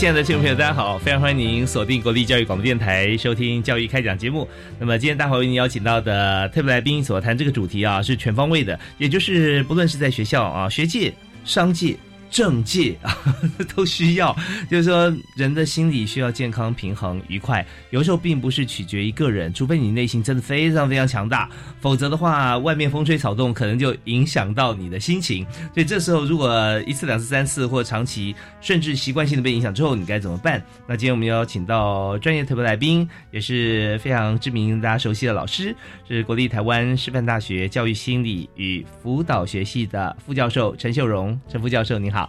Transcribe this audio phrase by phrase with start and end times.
[0.00, 0.96] 亲爱的听众朋友，大家好！
[0.96, 4.48] 非常欢迎您锁定国立教育广播电台收听《教育开讲》节目。
[4.78, 11.12] 那么今天大华为您邀请到的特别来宾所谈这个主题啊，是全方位的，也就是不论是在学校啊、学界、
[11.44, 11.94] 商界。
[12.30, 13.12] 政界啊，
[13.74, 14.34] 都需要，
[14.70, 17.66] 就是说，人的心理需要健康、平衡、愉快。
[17.90, 21.50] 有时候并不是取决于个人，除非你内心真的非常非常强大，
[21.80, 25.44] 否则的话，外面风吹草动可能就影响到你的心情。
[25.74, 30.62] 所以这时候，如果一次、两次、三次或长期，甚至习惯性的被影响之后，你该怎么办？
[30.86, 35.74] 那今天我们邀请到专业特别来宾，也是非常知名、大家熟悉的老师，
[36.06, 42.19] 是国立台湾师范大学教育心理与辅导学系的副教授陈秀荣，陈副教授，你好。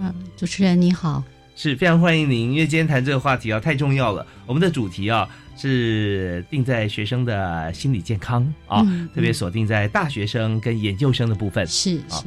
[0.00, 1.22] 嗯，主持人你好，
[1.56, 4.26] 是非常欢迎您，因为今天谈这个话题啊太重要了。
[4.46, 8.82] 我们的主题啊是定在学生的心理健康啊，
[9.14, 11.66] 特别锁定在大学生跟研究生的部分。
[11.66, 12.24] 是是。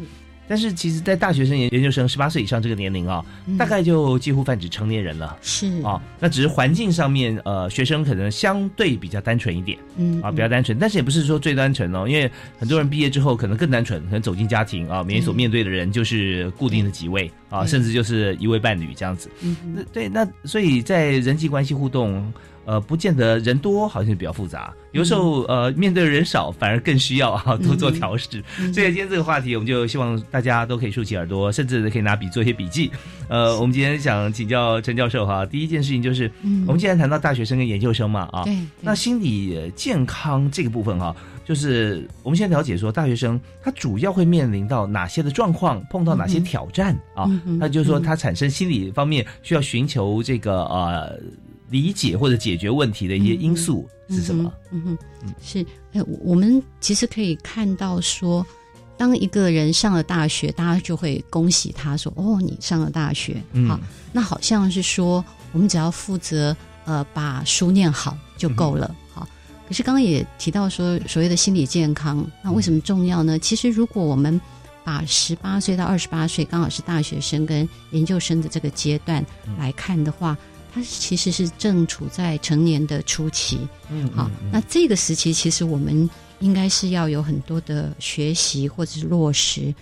[0.51, 3.23] 但是其实，在大学生、研研究生十八岁以上这个年龄啊，
[3.57, 5.37] 大概就几乎泛指成年人了。
[5.41, 10.77] 是啊，那只是环境上面，呃，学生可能相对比较单纯一点，嗯啊，比较单纯。
[10.77, 12.29] 但是也不是说最单纯哦，因为
[12.59, 19.31] 很多人毕业之后可能更单纯，可能走进家庭啊，每天所面对的人就是固定的几位啊，甚至就是一位伴侣这样子。
[19.41, 22.29] 嗯，那对，那所以在人际关系互动。
[22.65, 24.73] 呃，不见得人多，好像比较复杂。
[24.91, 28.43] 有时候，呃，面对人少，反而更需要啊 多做调试。
[28.73, 32.91] 所以今天这个话题，我们就希望大家都可以竖起耳朵，甚至可以拿笔做一些笔记。
[33.27, 36.29] 呃，我们今天想请教陈教授哈，第一件事情就是，
[36.67, 38.43] 我们既然谈到大学生跟研究生嘛，啊，
[38.81, 47.25] 那心理健康这个部分哈，就是我们先了解说，大学生他主要会面临到哪些的状况，碰到哪些挑战啊？
[47.57, 51.17] 那就是说，他产生心理方面需要寻求这个呃。
[51.71, 54.53] 理解或者解决问题的一些因素是什么？
[54.71, 54.97] 嗯哼，
[55.41, 58.45] 是，哎，我们其实可以看到说，
[58.97, 63.79] 当一个人上了大学，大家就会恭喜他说：“哦，你上了大学。”好，
[64.11, 65.23] 那好像是说，
[65.53, 68.93] 我们只要负责呃把书念好就够了。
[69.13, 69.25] 好，
[69.65, 73.39] 可是刚刚也提到说，所谓的心理健康，那为什么重要呢？
[73.39, 74.39] 其实如果我们
[74.83, 79.25] 把十八岁到二十八岁，刚好是大学生跟研究生的这个阶段
[79.57, 80.37] 来看的话。
[80.73, 83.59] 他其实是正处在成年的初期，
[83.89, 86.09] 嗯，好，那这个时期其实我们
[86.39, 89.73] 应该是要有很多的学习或者是落实，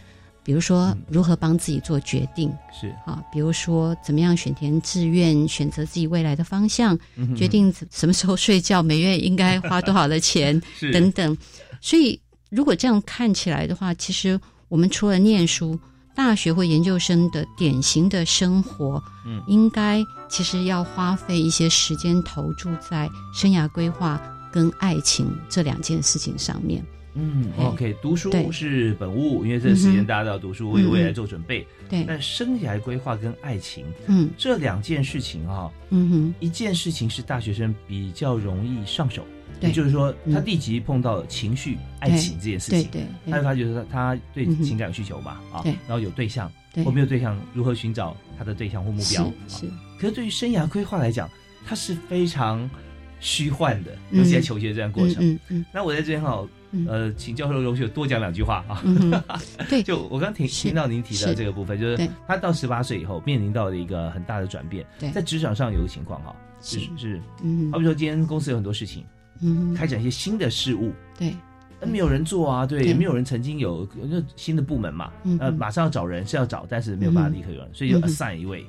[0.44, 2.88] 比如说如何帮自己做决定，是。
[3.06, 6.98] 啊，比如说怎么样选填志愿，选择自己未来的方向，
[7.38, 10.60] 决定什么时候睡觉，每月应该花多少的钱
[10.92, 11.38] 等等。
[11.80, 15.80] 所以如果这样看起来的话，其实我们除了念书。
[16.20, 24.22] 大学或研究生的典型的生活，嗯，应该其实要花费一些时间投注在生涯规划
[24.52, 26.86] 跟爱情这两件事情上面。
[27.14, 31.66] 嗯，OK，读书是本物，因为这个时间大家都要读书，为未来做准备。
[31.90, 39.24] 对，但生涯规划跟爱情，嗯，这两件事情啊，嗯哼，一件事情是大学生比较容易上手。
[39.60, 46.52] 对，就是说，他立即碰到情绪、爱情这件事情，对，他就发觉说他对情感有需求嘛，啊，然后有对象，
[46.86, 49.32] 或没有对象，如何寻找他的对象或目标？
[49.48, 49.70] 是。
[50.00, 51.30] 可是对于生涯规划来讲，
[51.66, 52.70] 它是非常
[53.20, 55.38] 虚幻的，尤其在求学这段过程。
[55.74, 56.48] 那我在这边哈，
[56.88, 58.82] 呃，请教授容许多讲两句话啊。
[59.70, 69.04] 对，就我刚听听到您提到这个部分，就是他到十八岁以后面临到了一个很大的转变，在职场上有个情况哈，是是，嗯，好比说今天公司有很多事情。
[69.42, 71.34] 嗯，开展一些新的事物，对，
[71.80, 78.66] 那没有人做啊，对，也没有人曾经有就新的部门嘛，呃，马上要找人是要找，但是没有办法立刻有人，所以就 assign 一位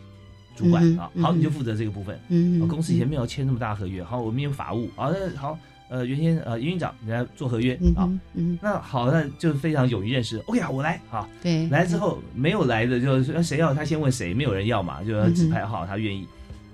[0.55, 5.59] 主管啊，好，你就负责这个部分，嗯，公司以前没有签那么大合约，好，我们有法务，啊，那，好，
[5.89, 10.39] 呃，原先呃，营运长人家做合约啊，嗯，那好，那就非常勇于认识。
[10.47, 16.27] OK 啊，我来啊，对，来之后没有来的，就是谁要他先问谁，没有人要嘛，就要指派好他愿意，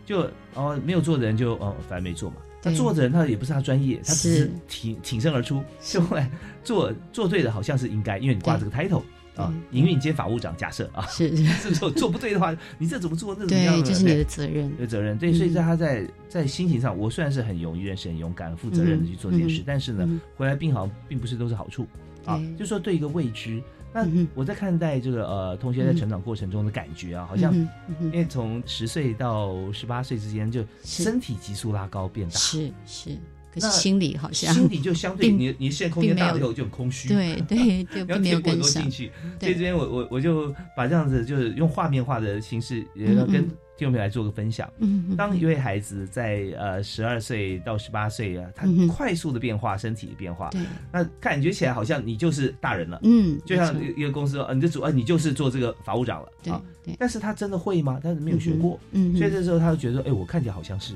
[0.05, 2.37] 就哦没有做的人就哦反正没做嘛。
[2.63, 6.31] 他做的人他也不是他专业，他只是挺挺身而出，就后来
[6.65, 9.03] 做做对的好像是应该，因为你挂这个 title。
[9.37, 13.37] 啊，营运兼法务长，假设啊，是 是做做不对的话，你这怎么做？
[13.39, 13.75] 那怎么样？
[13.75, 15.19] 对，就是你的责任，有责任。
[15.19, 21.87] 对，所以在他在在心情上，我虽然是很勇于认识、很勇敢、负责任的去做这件事，但是呢，回来病好像并不是都是好处
[22.25, 22.43] 啊。
[22.59, 23.63] 就说对一个未知，
[24.05, 27.55] 那我在看待这个呃同学在成长过程中的感觉啊，好像
[28.01, 33.17] 因为从十岁到十八岁之间，就身体急速拉高变大，是是。
[33.61, 39.11] 那心理好像心理就相对你你现在空间大了以后就很空虚，对对 对，要没有很多进去。
[39.41, 43.49] 所以这边我我我就把这样子就是用画面化的形式，也要跟
[43.79, 44.71] 听众朋友来做个分享。
[44.79, 50.61] 嗯，当一位孩子在呃十二岁到十八岁啊，他快速的变化，身体的变化，对，
[50.93, 52.99] 那感觉起来好像你就是大人了。
[53.03, 56.53] 嗯，就像一个公司说，你的主啊，你就是做这个法务长了。
[56.53, 58.01] 啊对，但是他真的会吗？
[58.03, 58.79] 但是没有学过。
[58.93, 60.95] 嗯，所以这时候他就觉得，哎，我看起来好像是。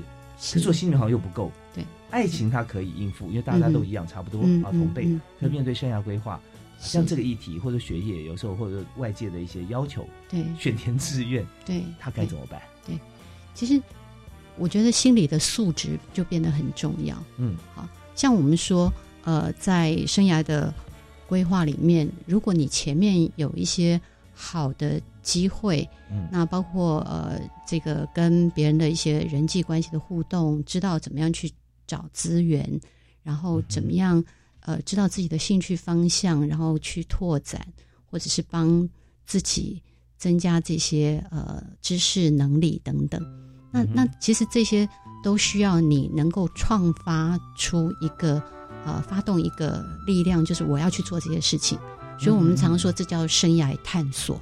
[0.53, 5.07] 可是我心里好像又不够，对，爱情他可以应付，因为大家都一样，差不多啊，同辈。
[5.39, 6.39] 可面对生涯规划，
[6.79, 12.61] 像这个议题或者学业，有时候或者外界的一些要求，对，选填志愿，对，他该怎么办？
[12.85, 12.95] 对，
[13.55, 13.81] 其实
[14.57, 17.17] 我觉得心理的素质就变得很重要。
[17.37, 18.91] 嗯，好像我们说，
[19.23, 20.73] 呃，在生涯的
[21.27, 23.99] 规划里面，如果你前面有一些
[24.33, 25.01] 好的。
[25.23, 31.47] 机会，嗯，那包括呃，这个跟别人的一些人际关系的互动，知道怎么样去
[31.91, 32.79] 找资源，
[33.21, 34.23] 然后怎么样
[34.61, 37.67] 呃，知道自己的兴趣方向，然后去拓展，
[38.09, 38.87] 或者是帮
[39.25, 39.81] 自己
[40.17, 43.21] 增加这些呃知识能力等等。
[43.73, 44.87] 那那其实这些
[45.21, 48.41] 都需要你能够创发出一个
[48.85, 51.77] 呃，发动一个力量，就是我要去做这些事情。
[52.17, 54.39] 所以我们常说这叫生涯探索。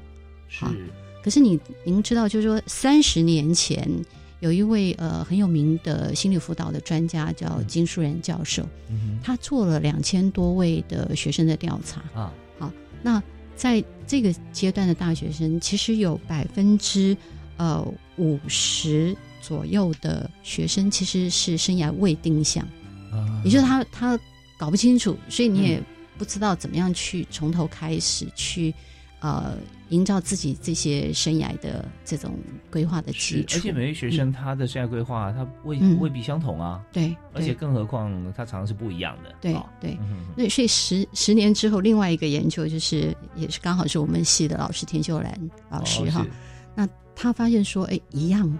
[0.50, 0.66] 是，
[1.24, 3.90] 可是你您知道，就是说三十年前
[4.40, 8.66] 有一位呃很有名的心理辅导的专家叫金树仁教授，
[9.24, 12.02] 他做了两千多位的学生的调查。
[12.14, 12.72] 啊，好，
[13.02, 13.22] 那
[13.56, 17.16] 在这个阶段的大学生，其实有百分之
[17.58, 17.86] 呃
[18.18, 22.64] 五十左右的学生其实是生涯未定向，
[23.12, 24.20] 啊，也就是他他
[24.58, 25.84] 搞不清楚，所以你也
[26.18, 28.74] 不知道怎么样去从头开始去。
[29.22, 29.58] 呃，
[29.90, 32.38] 营造自己这些生涯的这种
[32.72, 36.84] 规划的基础，而且每位学生他的生涯规划他未未必相同啊。
[36.92, 39.36] 对，而且更何况他常常是不一样的。
[39.42, 39.98] 对对，
[40.38, 46.26] 那所以十十年之后，另外一个研究就是，也是刚好是我们系的老师田秀兰老师哈，
[46.76, 48.60] 那他发现说，哎，一样，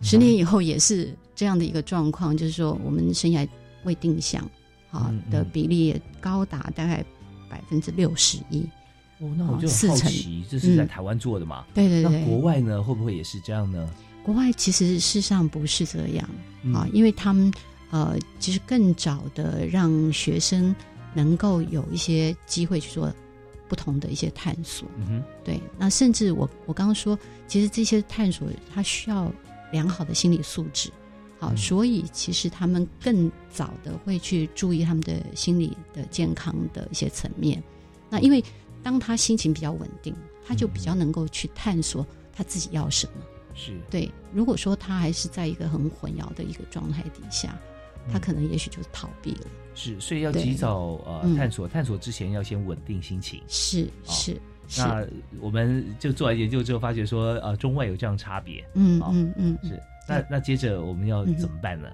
[0.00, 3.46] 十年以后也是这样的一个状况，就是说我们生涯
[3.84, 4.42] 未定向
[4.90, 7.04] 啊的比例也高达大概
[7.50, 8.66] 百分之六十一。
[9.22, 11.64] 哦，那我就好奇，这是在台湾做的嘛？
[11.72, 12.20] 对对对。
[12.20, 13.88] 那国外呢，会不会也是这样呢？
[14.24, 16.28] 国外其实事实上不是这样
[16.74, 17.52] 啊，因为他们
[17.90, 20.74] 呃，其实更早的让学生
[21.14, 23.12] 能够有一些机会去做
[23.68, 24.88] 不同的一些探索。
[24.98, 25.22] 嗯哼。
[25.44, 27.16] 对，那甚至我我刚刚说，
[27.46, 29.32] 其实这些探索它需要
[29.72, 30.90] 良好的心理素质，
[31.38, 37.62] 好，所以其实他们更早的会去注意他们的心理的健康的一些层面。
[38.08, 38.44] 那因为
[38.82, 40.14] 当他心情比较稳定，
[40.44, 43.12] 他就比较能够去探索他自己要什么。
[43.54, 44.10] 是对。
[44.32, 47.58] 如果说他还是在一个很混淆的一个状态底下，
[48.10, 49.46] 他可能也许就逃避了。
[49.74, 53.40] 是，所以要及早呃探索，探索之前要先稳定心情。
[53.46, 54.40] 是是。
[54.76, 55.06] 那
[55.38, 58.64] 我们就做完研究之后，发觉说呃中外有这样差别。
[58.74, 59.58] 嗯嗯嗯。
[59.62, 59.78] 是。
[60.08, 61.88] 那那接着我们要怎么办呢？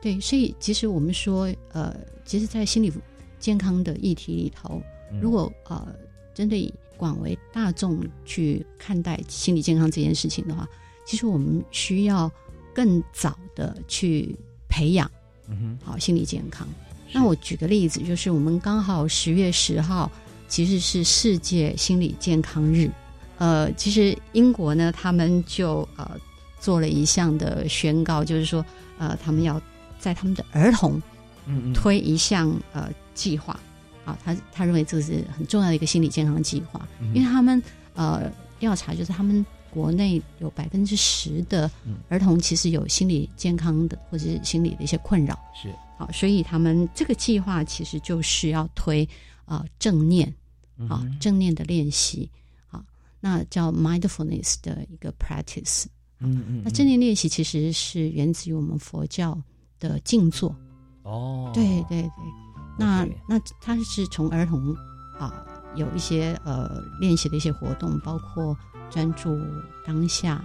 [0.00, 2.92] 对，所以其实我们说呃，其实，在心理
[3.38, 4.82] 健康的议题里头，
[5.20, 5.86] 如果呃。
[6.34, 10.68] 针对广为大众去看待心理健康这件事情的话，
[11.06, 12.30] 其实我们需要
[12.74, 14.34] 更早的去
[14.68, 15.10] 培养，
[15.48, 16.66] 嗯哼，好心理健康。
[17.12, 20.10] 那我举个例子，就是我们刚好十月十号
[20.48, 22.90] 其实是世界心理健康日，
[23.38, 26.18] 呃，其实英国呢，他们就呃
[26.58, 28.64] 做了一项的宣告，就是说，
[28.98, 29.60] 呃，他们要
[30.00, 31.00] 在他们的儿童，
[31.46, 33.58] 嗯嗯，推一项呃计划。
[34.04, 37.62] 啊，他他认为这是很重要的一个心理健康计划，因为他们
[37.94, 41.70] 呃调查就是他们国内有百分之十的
[42.08, 45.74] 儿童其实有心理健康的或者是心理的一些困扰，是。
[45.96, 49.08] 好，所以他们这个计划其实就是要推
[49.44, 50.32] 啊正念
[50.88, 52.28] 啊正念的练习
[52.68, 52.84] 啊，
[53.20, 55.84] 那叫 mindfulness 的一个 practice，
[56.18, 59.40] 嗯嗯，那正念练习其实是源自于我们佛教
[59.78, 60.54] 的静坐。
[61.04, 62.10] 哦，对对对，
[62.76, 64.74] 那那他是从儿童
[65.18, 65.44] 啊、
[65.76, 68.56] 有一些呃练习的一些活动，包括
[68.90, 69.40] 专注
[69.86, 70.44] 当下啊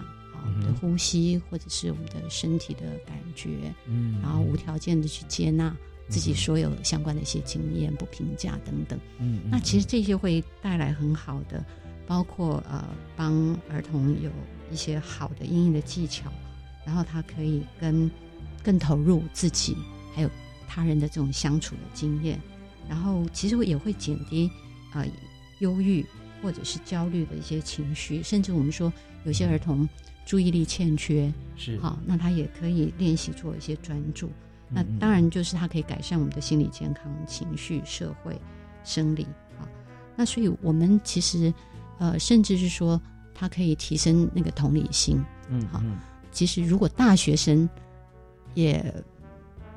[0.62, 5.76] 的呼吸，或者是我们的身体的感觉，嗯，然后无条件的去接纳
[6.08, 9.00] 自己所有相关的一些经验，不评价等等。
[9.18, 11.66] 嗯，嗯，那其实这些会带来很好的，
[12.06, 13.34] 包括呃帮
[13.72, 14.30] 儿童有
[14.72, 16.32] 一些好的应用的技巧，
[16.86, 18.10] 然后他可以跟
[18.64, 19.76] 更投入自己
[20.14, 20.30] 还有
[20.70, 22.40] 他人的这种相处的经验，
[22.88, 24.50] 然后其实也会减低
[24.94, 25.04] 呃
[25.62, 26.06] 忧郁
[26.44, 28.94] 或者是焦虑的一些情绪，甚至我们说
[29.26, 29.90] 有些儿童
[30.28, 34.30] 注意力欠缺，是好，那他也可以练习做一些专注。
[34.70, 38.40] 那当然就是它可以改善我们的心理健康、情绪、社会、
[38.84, 39.24] 生理
[39.58, 39.66] 啊。
[40.16, 41.52] 那所以我们其实
[41.98, 43.02] 呃，甚至是说
[43.34, 45.18] 它可以提升那个同理心。
[45.18, 45.82] 好嗯好
[46.32, 47.68] 其实如果大学生
[48.54, 48.94] 也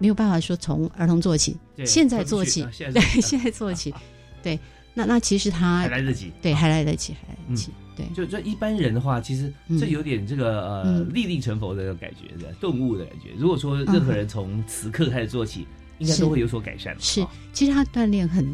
[0.02, 3.94] 没有办法说从儿童做起，对现在做起对， 现在做起，
[4.42, 4.58] 对，
[4.94, 9.78] 那那其实他还来得及，对还来得及，还来得及，对，就就一般人的话，其实嗯。
[9.78, 13.28] 这有点这个呃嗯立地成佛的感觉，对吧顿悟的感觉。
[13.38, 15.68] 如果说任何人从此刻开始做起，
[15.98, 16.96] 应该都会有所改善。
[16.98, 18.44] 是啊，其实他锻炼很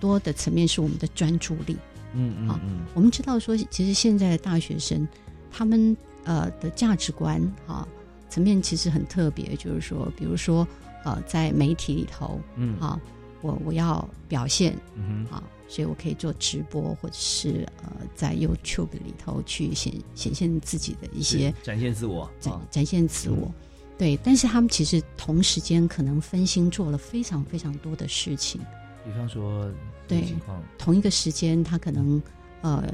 [0.00, 1.74] 多的层面是我们的专注力。
[1.74, 2.60] 好嗯嗯。
[2.64, 5.06] 嗯，我们知道说，其实现在的大学生，
[5.52, 7.86] 他们呃的价值观哈、
[8.30, 10.66] 层面其实很特别，就是说，比如说
[11.04, 12.78] 呃在媒体里头嗯。
[12.78, 12.98] 啊、
[13.42, 23.50] 我我要表现嗯哼，啊，所以我可以做直播，或者是呃在 YouTube 里头去显显现自己的一些展现自我展啊，展现自我。
[23.96, 28.60] 对，但是他们其实同时间可能分心做了非常非常多的事情。
[29.06, 29.70] 比方说
[30.06, 30.34] 对，
[30.76, 32.22] 同一个时间，他可能
[32.60, 32.84] 呃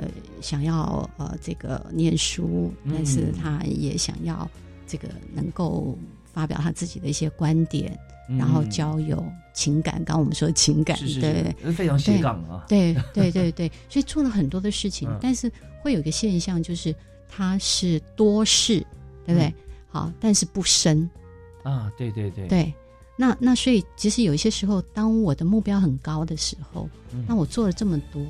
[0.40, 2.92] 想要呃这个念书，嗯。
[2.94, 4.48] 但是他也想要
[4.86, 5.96] 这个能够
[6.32, 9.24] 发表他自己的一些观点，然后嗯交友、
[9.54, 9.94] 情感。
[10.04, 15.18] 刚刚我们说情感，是是是，非常斜杠啊，对对对对， 所以做了很多的事情，嗯。
[15.20, 15.50] 但是
[15.82, 16.94] 会有一个现象，就是
[17.28, 18.78] 他是多事，
[19.24, 19.46] 对不对？
[19.46, 19.54] 嗯。
[19.88, 21.08] 好，但是不深，
[21.62, 22.74] 啊，对对对，对。
[23.18, 27.24] 那那所以，其实有一些时候，当我的目标很高的时候，嗯。
[27.26, 28.22] 那我做了这么多，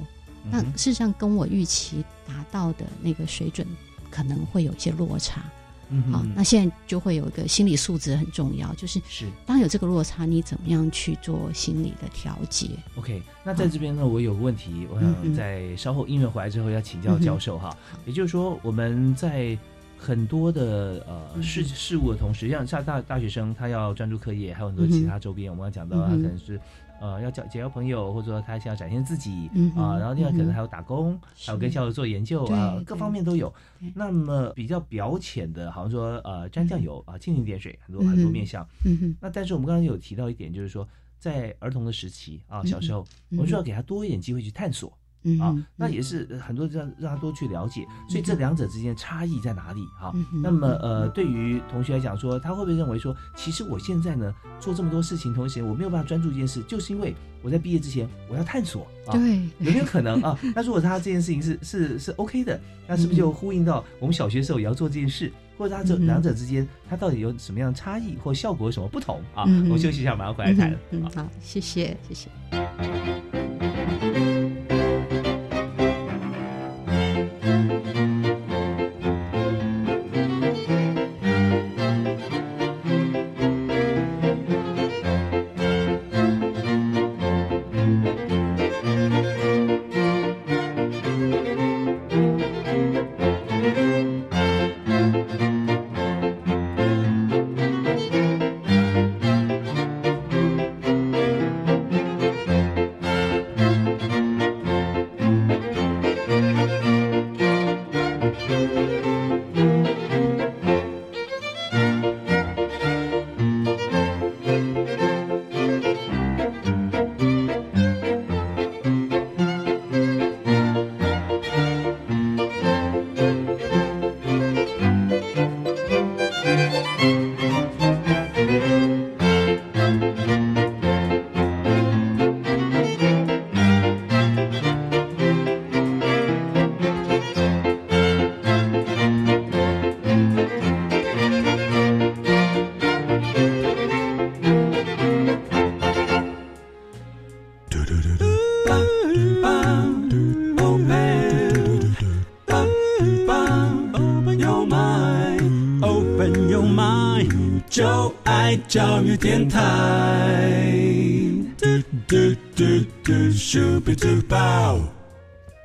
[0.48, 3.66] 那事实上跟我预期达到的那个水准
[4.10, 5.42] 可能会有一些落差。
[5.88, 9.26] 好，嗯好那现在就会有一个心理素质很重要，就是是。
[9.44, 17.76] 当有这个落差，你怎么样去做心理的调节？OK，那在这边呢，我有个问题，我想在稍后音乐回来之后要请教教授哈。
[18.04, 19.56] 也就是说，我们在
[19.98, 26.60] 很多的呃嗯事事物的同时，像像大大学生他要专注课业，还有很多其他周边，我们要讲到他可能是。
[27.00, 33.52] 呃，要交结交朋友，或者说他想要展现自己啊，然后另外可能还有打工，还有跟校友做研究啊，对各方面都有。
[33.94, 38.66] 那么比较表浅的，好像说呃沾酱油啊，蜻蜓点水，很多嗯很多面相。
[38.84, 40.86] 嗯，那但是我们刚刚有提到一点，就是说
[41.18, 50.24] 在儿童的时期啊，嗯小时候，嗯我们需要给他多一点机会去探索啊嗯哼，那也是呃很多让让他多去了解，所以这两者之间差异在哪里啊嗯？
[50.30, 59.12] 哼那么呃，对于同学来讲说，他会不会认为说，其实我现在呢做这么多事情，同时我没有办法专注一件事，就是因为我在毕业之前我要探索啊。
[59.12, 60.38] 对，有没有可能啊？
[60.54, 69.42] 那如果他这件事情是是是 OK 的，那是不是就呼应到我们小学时候也要做这件事，或者他这两者之间它到底有什么样的差异或效果有什么不同啊？
[69.42, 70.76] 我们休息一下，马上回来谈。
[70.90, 73.45] 嗯，好，谢谢，谢谢。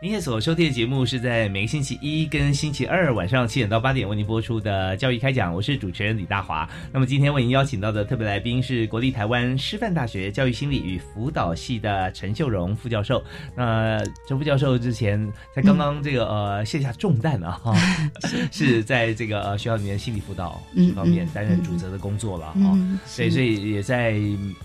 [0.04, 6.68] 您现在所收听的节目是在每个星期一跟星期二晚上七点到八点为您播出的教育开讲，我是主持人李大华。
[6.92, 13.24] 那么今天为您邀请到的特别来宾是国立台湾师范大学教育心理与辅导系的陈秀荣副教授。
[13.56, 17.76] 那陈副教授之前才刚刚这个、呃卸下重担啊，哈、
[18.52, 24.20] 是在这个呃学校里面心理辅导这方面担任主责的工作了哈、嗯对，所以也在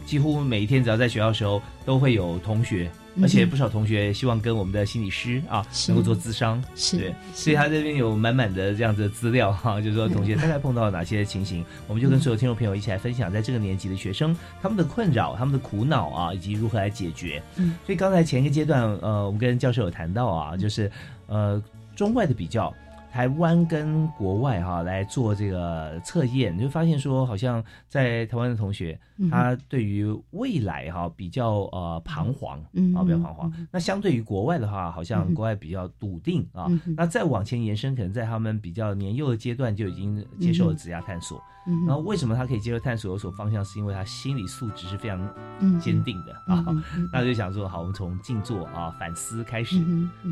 [0.07, 2.91] 几乎每一天只要在学校的时候，都会有同学，
[3.23, 17.43] 而且不少同学希望跟我们的心理师啊是能够做咨商，是对，所以他这边有满满的这样子的资料哈，就是说同学大概碰到了哪些情形， 我们就跟所有听众朋友一起来分享，在这个年级的学生他们的困扰、他们的苦恼啊，以及如何来解决。
[17.57, 20.91] 嗯，所以刚才前一个阶段，呃，我们跟教授有谈到啊，就是
[21.27, 21.63] 呃
[21.95, 22.75] 中外的比较。
[23.11, 33.53] 台湾跟国外哈、来做这个测验，你会发现说，好像在台湾的同学，嗯他对于未来哈、比较呃彷徨，嗯啊比较彷徨。
[33.71, 36.71] 那相对于国外的话，好像国外比较笃定啊。
[36.97, 41.43] 那再往前延伸，可能在他们比较年幼的阶段就已经接受了职业探索。
[41.67, 45.21] 嗯然后为什么他可以接受探索有所方向，是因为他心理素质是非常
[45.61, 46.65] 嗯坚定的啊。
[47.13, 49.83] 那就想说，好，我们从静坐啊反思开始，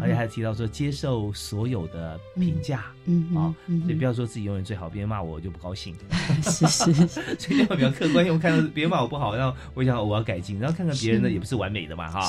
[0.01, 2.85] 而且还提到说接受所有的评价。
[3.07, 5.95] 嗯啊，嗯所以不要说自己永远最好，别人骂我我就不高兴。
[6.43, 12.21] 是是是 所以要比较客观，因为我看到别人骂我不好，然后我想我要改进，然后看看别人的也不是完美的嘛，哈。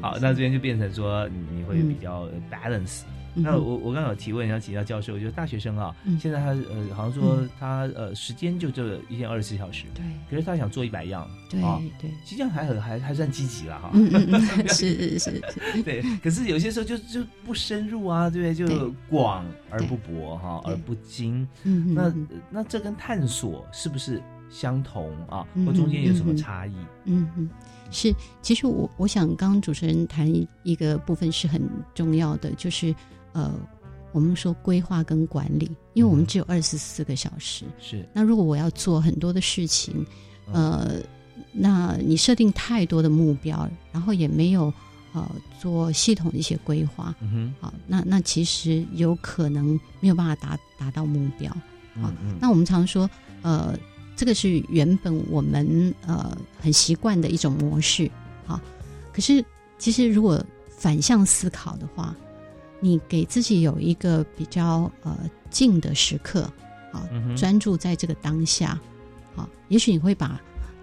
[0.00, 3.02] 好，那这边就变成说你你会比较呃 balance。
[3.36, 13.90] 嗯那我我刚刚有提问，想请教教授，就是大学生啊，嗯现在他呃好像说他呃时间就这一天二十四小时，对可是他想做一百样，对啊，对，其实这样还很还还算积极了哈。
[14.68, 15.42] 是是 是，
[15.82, 18.54] 对，可是有些时候就就不深入啊，对不对？
[18.54, 21.46] 就广而不博哈，而不精。
[21.64, 25.46] 嗯那嗯那这跟探索是不是相同啊？
[25.54, 26.74] 嗯或中间有什么差异？
[27.04, 27.50] 嗯嗯，
[27.90, 28.14] 是。
[28.40, 31.60] 其实我我想，刚刚主持人谈一一个部分是很
[31.94, 32.94] 重要的，就是
[33.34, 33.52] 呃，
[34.12, 37.66] 我们说规划跟管理，因为我们嗯只有二十四个小时。
[37.78, 40.06] 是那如果我要做很多的事情，
[40.46, 40.94] 嗯呃，
[41.52, 44.72] 那你设定太多的目标，然后也没有
[45.12, 51.50] 呃做系统的一些规划，嗯哼，好，那那其实有可能没有办法达达到目标。
[52.00, 53.08] 好嗯嗯，那我们常说，
[53.42, 53.78] 呃，
[54.16, 58.10] 这个是原本我们呃很习惯的一种模式，
[58.46, 58.60] 好，
[59.12, 59.44] 可是
[59.78, 62.14] 其实如果反向思考的话，
[62.84, 65.18] 你给自己有一个比较呃
[65.48, 66.42] 静的时刻，
[66.92, 68.78] 好嗯，专注在这个当下，
[69.34, 70.38] 好，也许你会把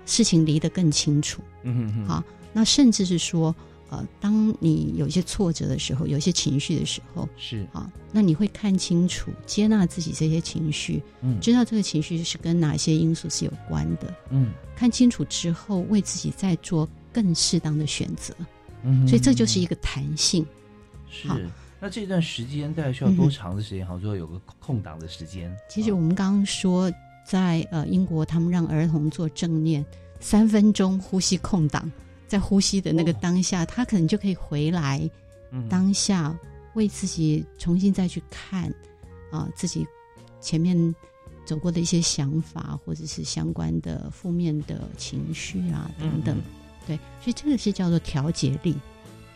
[0.08, 1.44] 事情离得更清楚。
[1.62, 3.56] 嗯哼哼，好，那甚至是说，
[3.92, 14.12] 呃，当你有一些挫折的时候，有一些情绪的时候，是，啊，那你会看清楚，接纳自己这些情绪，嗯知道这个情绪是跟哪些因素是有关的。
[14.32, 18.34] 嗯看清楚之后，为自己再做更适当的选择。
[18.82, 20.44] 嗯哼，所以这就是一个弹性。
[21.08, 21.38] 是好。
[21.82, 23.86] 那这段时间大概需要多长的时间？
[23.86, 25.52] 好像说有个空档的时间。
[25.67, 26.91] 其实啊我们刚刚说，
[27.26, 29.84] 在呃英国，他们让儿童做正念，
[30.20, 31.91] 三分钟呼吸空档，
[32.28, 35.10] 在呼吸的那个哦当下，他可能就可以回来
[35.50, 36.38] 嗯当下，
[36.76, 38.72] 为自己重新再去看
[39.32, 39.88] 啊、自己
[40.39, 40.96] 前面
[41.46, 46.38] 走过的一些想法，或者是相关的负面的情绪啊等等。
[46.38, 46.41] 嗯
[46.88, 48.76] 对，所以这个是叫做调节力。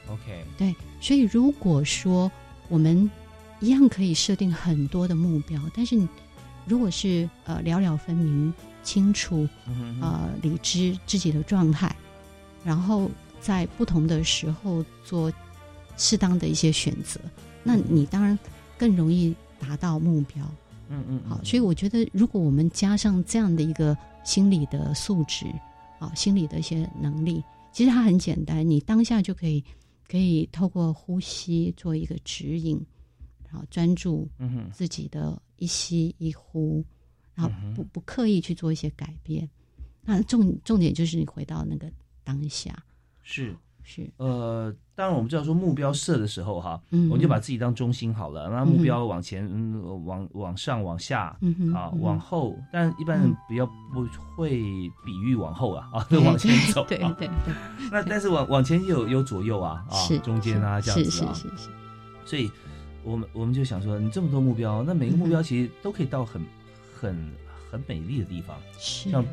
[0.10, 0.76] OK，对，
[1.06, 2.32] 所以如果说
[2.68, 3.08] 我们
[3.60, 6.10] 一样可以设定很多的目标，但是你
[6.66, 9.48] 如果是呃了了分明、清楚
[10.02, 11.96] 呃理知自己的状态，
[12.64, 13.08] 然后
[13.40, 15.32] 在不同的时候做
[15.96, 17.20] 适当的一些选择，
[17.62, 18.38] 那你当然
[18.76, 20.44] 更容易达到目标。
[20.90, 25.46] 嗯嗯，好，所以我觉得，如果我们加上这样的一个心理的素质，
[26.00, 29.64] 啊，心理的一些能力，其实它很简单，你当下就可以
[30.08, 32.80] 可以透过呼吸做一个指引，
[33.46, 34.30] 然后专注
[34.72, 36.86] 自己的一吸一呼，
[37.34, 39.50] 然后不不刻意去做一些改变。
[40.02, 41.92] 那重重点就是你回到那个
[42.24, 42.86] 当下，
[43.24, 44.12] 是是。
[44.18, 51.38] 呃，当然我们知道说目标设的时候哈，嗯我们就把自己当中心好了，那目标往前、嗯、往往上往下。
[51.42, 51.74] 嗯哼。
[51.74, 54.50] 啊，嗯往后，但一般人嗯比较不会
[55.06, 56.86] 比喻往后啊，啊，就往前走、啊。
[56.90, 57.30] 对对对，
[57.92, 61.70] 那但是往往前有有左右啊，啊，中间啊这样子啊，是是是，
[62.26, 62.50] 所以
[63.04, 66.42] 我们我们就想说，你这么多目标，那每个目标其实都可以到很
[67.00, 67.32] 很
[67.70, 69.24] 很美丽的地方，是像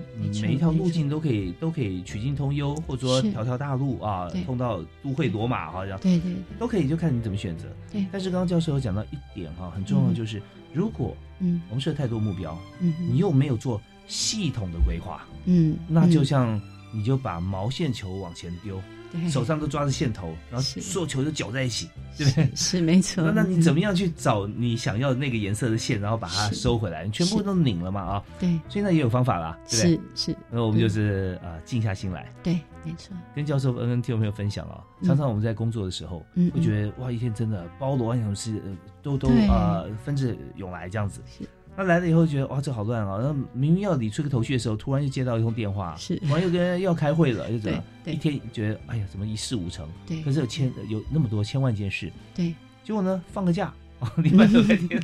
[0.40, 6.42] 每一条路径都可以都可以曲径通幽，或者说条条大路啊，通到都会罗马好像对对对。
[6.58, 7.68] 都可以，就看你怎么选择。
[7.90, 10.42] 对，但是刚刚教授有讲到一点哈，很重要的就是，
[10.72, 11.60] 如果嗯。
[11.68, 15.26] 我们设太多目标，嗯，你又没有做系统的规划。
[15.44, 16.24] 嗯，那就嗯。
[16.24, 16.60] 像
[16.92, 18.82] 你就把毛线球往前丢，对
[19.30, 22.50] 手上都抓着线头，然后是所有球都搅在一起，对不对？
[22.54, 23.22] 是没错。
[23.24, 23.94] 那那你怎么样？
[23.94, 27.04] 去找你想要的那个颜色的线，然后把它收回来？
[27.04, 30.16] 你全部都拧了嘛啊，对，所以那也有方法啦，对不对？
[30.16, 33.14] 是是，那我们就是啊静下心来，对，没错。
[33.34, 34.82] 跟教授、跟听众朋友分享啊。
[35.00, 41.44] 嗯常常我们在工作的时候，嗯会觉得哇，一天真的包罗万象是呃都都对呃纷至涌来这样子是。
[41.76, 43.18] 那来了以后觉得哇，这好乱啊！
[43.22, 47.82] 那明明要理出个头绪的时候，突然又接到一通电话，是突然又跟人要开会了，又怎么？
[48.04, 49.88] 一天觉得哎呀，怎么一事无成？
[50.06, 52.54] 对可是有千有那么多千万件事，对，
[52.84, 55.00] 结果呢，放个假，哦 礼拜六、 那天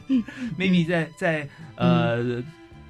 [0.59, 2.43] ，maybe 在在呃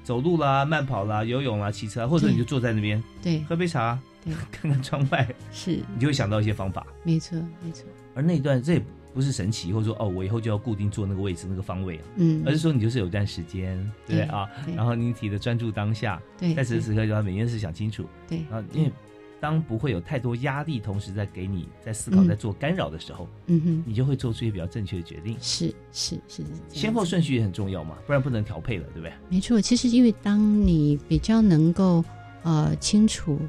[0.09, 6.83] 走路啦、慢跑啦、游泳啦、骑车啊，或者你就坐在那边对喝杯茶，对， 看看窗外，是你就会想到一些方法。
[7.03, 7.85] 没错没错。
[8.15, 8.81] 而那一段这也
[9.13, 14.49] 不是神奇，或者说哦，我以后就要固定坐那个位置、那个方位啊，嗯，而是说你就是有一段时间，对不对对啊？
[14.75, 18.03] 然后你提的专注当下，对在此时此刻就要每件事想清楚。
[18.27, 18.91] 对啊，因为
[19.39, 22.27] 当不会有太多压力，同时在给你在思考、嗯。
[22.27, 25.35] 在做干扰的时候，嗯哼，你就会做出一些比较正确的决定。
[25.41, 29.13] 是是是，是先后子顺序也很重要嘛，不然不能调配了，对不对？
[29.29, 32.03] 没错，其实因为当你比较能够
[32.43, 33.39] 呃清楚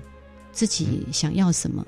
[0.53, 1.83] 自己想要什么，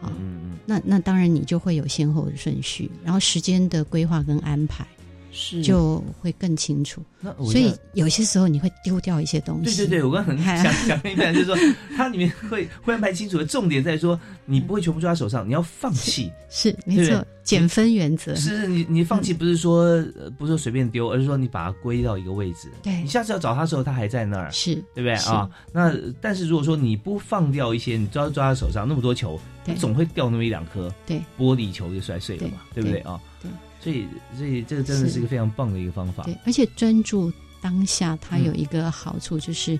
[0.00, 4.86] 啊、嗯嗯，那那当然你就会有先后的顺序，然后时间的规划跟安排
[5.34, 7.02] 是就会更清楚。
[7.20, 9.64] 那我所以有些时候你会丢掉一些东西。
[9.64, 11.56] 对对对，我刚刚很 哎想想跟你分享，就是说
[11.96, 16.30] 它里面会会安排清楚的重点在说，你不会全部抓在手上，你要放弃。
[16.48, 18.34] 是没错，减分原则。
[18.36, 19.84] 是你你放弃不是说
[20.18, 22.68] 呃不是说随便丢，而是说你把它归到一个位置。
[22.82, 24.50] 对你下次要找它的时候，它还在那儿。
[24.52, 25.50] 是，对不对是啊？
[25.72, 33.18] 那但是如果说你不放掉一些，你抓抓在手上那么多球，它对总会掉那么一两颗，对玻璃球就摔碎了嘛，对对不对啊？
[33.18, 33.33] 对
[33.84, 36.24] 所以所以这个真的是一个非常棒的一个方法。
[36.24, 39.78] 对，而且专注当下，它嗯有一个好处就是，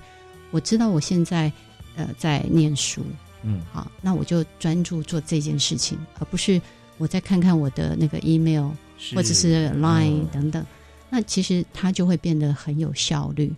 [0.51, 1.51] 我知道我现在
[1.97, 3.03] 呃在念书，
[3.43, 6.61] 嗯好，那我就专注做这件事情，而不是
[6.99, 8.71] 我再看看我的那个 email
[9.15, 10.65] 或者是 Line 嗯等等。
[11.11, 13.53] 那其实它就会变得很有效率。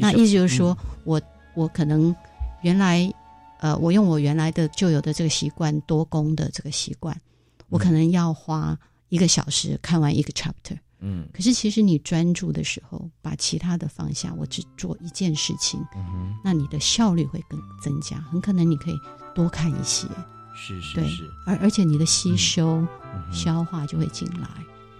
[0.00, 1.22] 那意思就是说，嗯我
[1.54, 2.14] 我可能
[2.62, 3.12] 原来
[3.60, 7.16] 呃，我用我原来的旧有的这个习惯，多工的这个习惯，
[7.68, 10.78] 我可能要花一个小时看完一个 chapter。
[11.00, 11.28] 嗯。
[11.32, 15.80] 可是其实你专注的时候，把其他的放下，我只做一件事情，
[16.42, 18.98] 那你的效率会更增加，很可能你可以
[19.34, 20.06] 多看一些，
[20.54, 22.78] 是是是，而而且你的吸收、
[23.14, 23.32] 嗯。
[23.32, 24.48] 消化就会进来，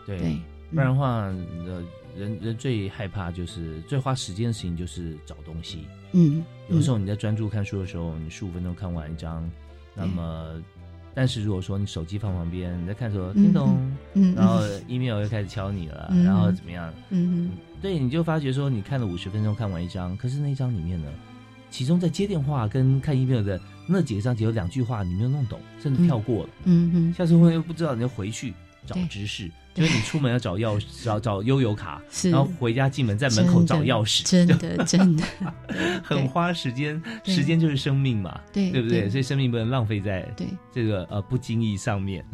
[0.04, 0.36] 对对，
[0.70, 1.26] 不然的话，
[1.66, 1.82] 呃，
[2.16, 5.86] 人人最害怕就是最花时间的事情就是找东西。
[6.12, 9.48] 嗯，有的时候候你在专注看书的时候，你十五分钟看完一章，
[9.94, 10.62] 那么，
[11.18, 16.22] 但是如果说你手机放旁边，你在看的时候，嗯叮咚，嗯，然后 email 又开始敲你了，嗯。
[16.22, 16.92] 然后怎么样？
[17.08, 21.08] 嗯对，你就发觉说你看了五十分钟看完一章，可是那一章里面呢，
[21.70, 26.50] 其中在接电话跟看 email 的那几个章节有两句话你没有弄懂，甚至跳过了。
[26.64, 27.14] 嗯哼。
[27.14, 28.52] 下次会又不知道，你就回去
[28.86, 32.30] 找知识，就是你出门要找钥匙， 找找悠游卡，是。
[32.30, 35.24] 然后回家进门在门口找钥匙，真的 真的
[36.02, 37.34] 很花时间，对。
[37.34, 39.02] 时间就是生命嘛，对对不对？
[39.02, 39.10] 对。
[39.10, 40.46] 所以生命不能浪费在对。
[40.72, 42.24] 这个呃不经意上面。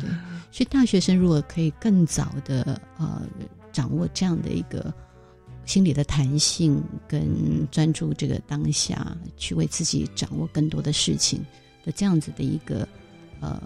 [0.51, 3.23] 所以大学生如果可以更早的呃
[3.73, 4.93] 掌握这样的一个
[5.65, 11.45] 心理的弹性，跟专注这个当下，去为自己掌握更多的事情
[11.85, 12.87] 的这样子的一个
[13.41, 13.63] 呃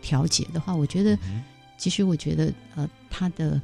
[0.00, 1.42] 调节的话，我觉得嗯
[1.76, 3.60] 其实我觉得呃他的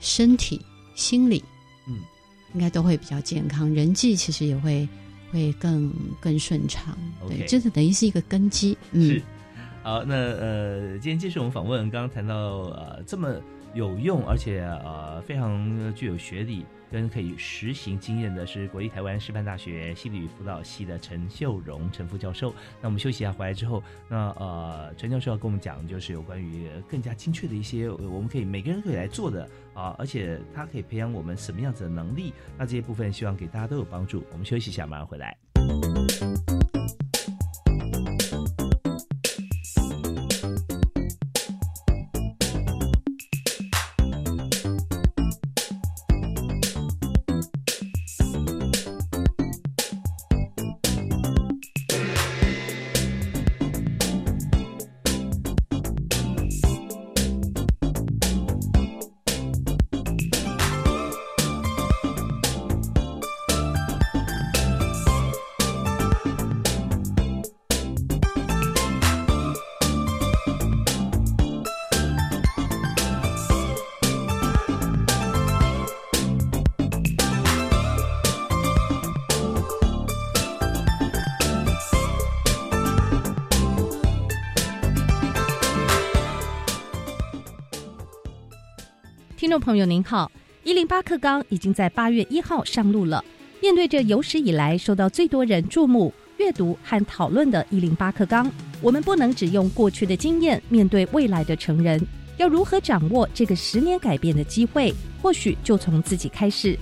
[0.00, 0.60] 身体、
[0.94, 1.42] 心理，
[1.88, 1.98] 嗯，
[2.54, 4.88] 应该都会比较健康，人际其实也会
[5.30, 6.96] 会更更顺畅。
[7.28, 8.76] 对，这是等于是一个根基。
[8.92, 9.22] 嗯是，
[9.82, 13.34] 好，那呃，今天继续我们访问，刚刚谈到呃这么
[13.74, 22.54] 有用，而且呃非常具有学历跟可以实行经验的是国立台湾师范大学心理与辅导系的陈秀荣陈副教授。
[22.80, 32.32] 那我们休息一下，回来之后，那呃陈教授要跟我们讲，就是有关于更加精确的一些我们可以每个人可以来做的啊、而且它可以培养我们什么样子的能力。
[32.56, 34.22] 那这些部分希望给大家都有帮助。
[34.30, 35.53] 我们休息一下，马上回来。
[89.54, 90.32] 众朋友您好，
[90.64, 93.24] 一零八课纲已经在八月一号上路了。
[93.62, 98.50] 面对着有史以来受到最多人注目、阅读和讨论的“一零八课纲”，
[98.82, 102.04] 我们不能只用过去的经验面对未来的成人，
[102.36, 104.92] 要如何掌握这个十年改变的机会？
[105.22, 106.76] 或许就从自己开始。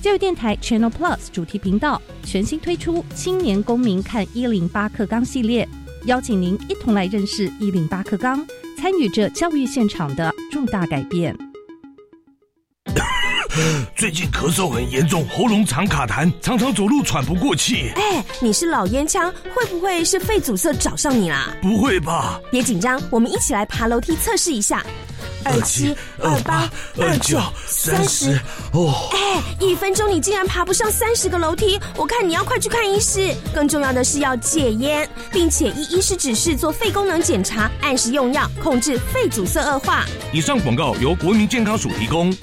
[0.00, 5.68] 教育电台 Channel Plus 主题频道全新推出“青年公民看一零八课纲”系列，
[6.04, 8.46] 邀请您一同来认识一零八课纲，
[8.78, 11.36] 参与这教育现场的重大改变。
[13.94, 17.92] 最近咳嗽很严重，喉咙常卡痰，常常走路喘不过气。
[17.96, 21.54] 哎，你是老烟枪，会不会是肺阻塞找上你啦？
[21.60, 22.40] 不会吧？
[22.50, 24.82] 别紧张，我们一起来爬楼梯测试一下。
[25.44, 28.40] 二七、二八、二九、三十。
[28.72, 33.34] 哦，哎，一分钟你竟然爬不上三十个楼梯，我看你要快去看医师。
[33.54, 40.06] 更重要的是要戒烟，并且依医师指示做肺功能检查，按时用药，控制肺阻塞恶化。
[40.32, 42.34] 以上广告由国民健康署提供。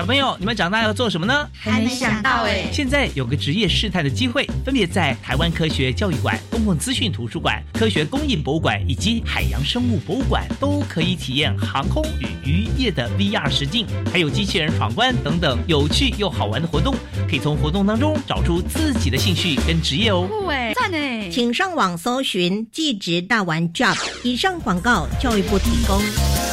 [0.00, 1.46] 小朋友，你们长大要做什么呢？
[1.52, 2.70] 还没想到哎。
[2.72, 16.96] 现在有个职业试探的机会，分别在台湾科学教育馆、公共资讯图书馆、科学工艺博物馆以及海洋生物博物馆，都可以体验航空与渔业的 VR 实境，还有机器人闯关等等有趣又好玩的活动。
[17.28, 20.26] 可以从活动当中找出自己的兴趣跟职业哦。
[20.26, 21.28] 酷哎，赞哎！
[21.28, 23.98] 请上网搜寻“技职大玩 Job”。
[24.24, 26.49] 以上广告，教育部提供。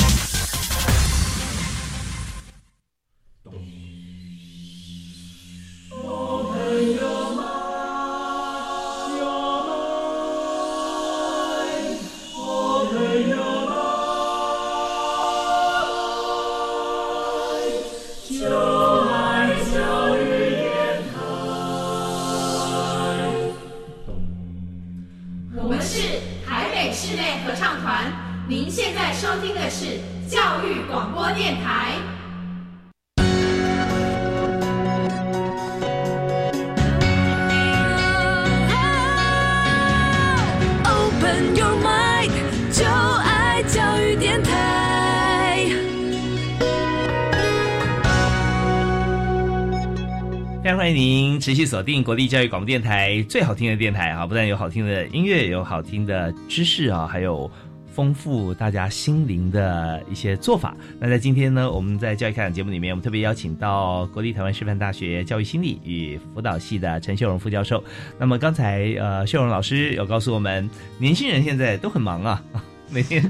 [51.47, 54.27] 持续锁定国立教育广播电台最好听的电台啊！
[54.27, 57.49] 不但有好听的音乐，有好听的知识啊，还有
[57.85, 60.75] 丰富大家心灵的一些做法。
[60.99, 67.81] 那在今天呢，我们在教育开讲节目里面，我们特别邀请到国立台湾师范大学教育心理与辅导系的陈秀荣副教授。
[68.19, 72.43] 那么刚才呃，秀荣老师有告诉我们，年轻人现在都很忙啊。
[72.89, 73.23] 每天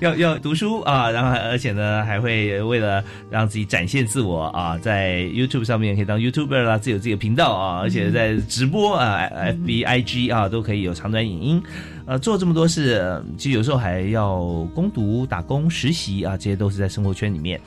[0.00, 11.62] 要要读书啊，然后而且呢，还会为了让自己展现自我啊，在 YouTube 上面可以当 YouTuber 啦，自己有自己的频道啊，而且在直播啊、FB、IG 啊都可以有长短影音，
[12.04, 14.38] 呃，做这么多事，其实有时候还要
[14.74, 17.58] 攻读、打工、实习啊，这些都是在生活圈里面。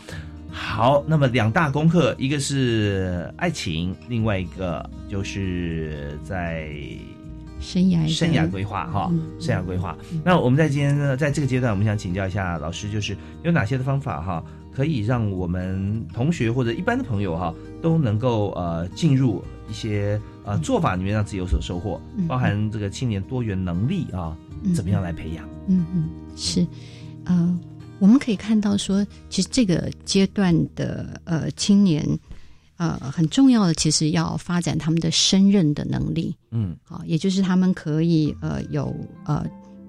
[0.52, 6.70] 好，那么两大功课，一个是爱情，另外一个就是在。
[7.64, 9.98] 生涯生涯规划哈，嗯生涯规划。
[10.24, 24.36] 那我们在今天呢，在这个阶段，我们想请教一下老师，就是有哪些的方法哈，可以让我们同学或者一般的朋友哈，都能够呃进入一些呃做法里面，让自己有所收获，嗯包含这个青年多元能力啊，
[24.76, 25.48] 怎么样来培养？
[25.68, 26.68] 嗯嗯，是，
[27.24, 27.60] 呃，
[28.00, 32.06] 我们可以看到说，其实这个阶段的呃青年，
[32.84, 38.94] 呃，很重要的其实要发展他们的胜任的能力，嗯，好，也就是他们可以呃有
[39.26, 39.46] 呃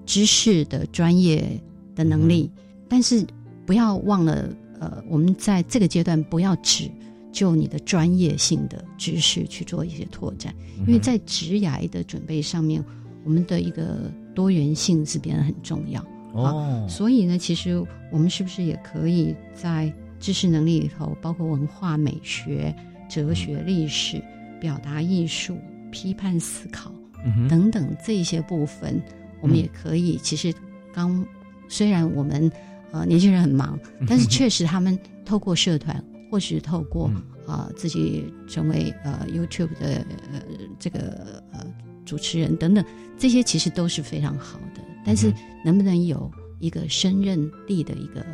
[0.07, 1.61] 知识的专业
[1.97, 2.49] 的能力，
[2.89, 3.27] 但是
[3.67, 6.89] 不要忘了，呃，我们在这个阶段不要只
[7.33, 10.55] 就你的专业性的知识去做一些拓展，
[10.87, 12.85] 因为在职涯的准备上面，
[13.25, 16.01] 我们的一个多元性是变得很重要。
[16.33, 19.93] 哦，所以呢，其实我们是不是也可以在
[20.25, 22.75] 知识能力里头，包括文化美学、
[23.11, 24.23] 哲学、历史、
[24.59, 25.59] 表达艺术、
[25.91, 26.91] 批判思考
[27.27, 27.49] 嗯哼。
[27.49, 28.99] 等等这些部分，
[29.43, 30.17] 我们也可以。
[30.23, 30.51] 其实
[30.95, 31.23] 刚
[31.69, 32.51] 虽然我们
[32.91, 37.05] 呃年轻人很忙，但是确实他们透过社团，或是透过
[37.47, 40.41] 啊、呃自己成为呃 YouTube 的呃
[40.79, 41.67] 这个呃
[42.07, 42.83] 主持人等等，
[43.19, 44.81] 这些其实都是非常好的。
[45.05, 45.31] 但是
[45.63, 48.25] 能不能有一个胜任力的一个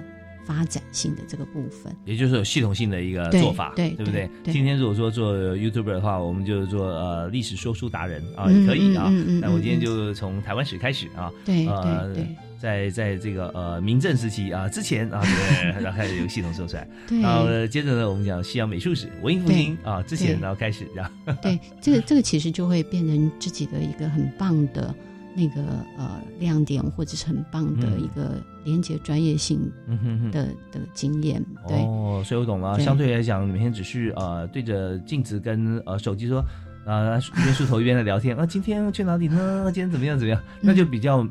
[0.50, 1.94] 发展性的这个部分？
[2.04, 4.28] 也就是有系统性的一个做法，对对不对？
[4.42, 9.08] 对今天如果说做 YouTuber 的话，我们就做呃历史说书达人啊，嗯也可以啊。
[9.40, 12.36] 那我今天嗯就从台湾史开始啊，对呃对对。
[12.60, 17.18] 在在这个呃明政时期啊之前啊， 对，然后开始有系统说出来，对。
[17.20, 21.10] 然后呢接着呢我们讲西洋美术史、文艺复兴啊之前，然后开始这样，
[21.40, 24.94] 对，这个这个其实就会变成自己的一个很棒的
[25.36, 25.62] 那个
[25.96, 29.60] 呃亮点，或者是很棒的嗯一个连接专业性
[30.32, 31.44] 的的经验。
[31.66, 32.76] 对，哦，所以我懂了。
[32.76, 36.44] 对相对来讲，每天只是呃对着镜子跟呃手机说，
[36.86, 39.70] 啊一边梳头一边在聊天啊，今天去哪里呢？
[39.72, 40.42] 今天怎么样怎么样？
[40.60, 41.26] 那就比较。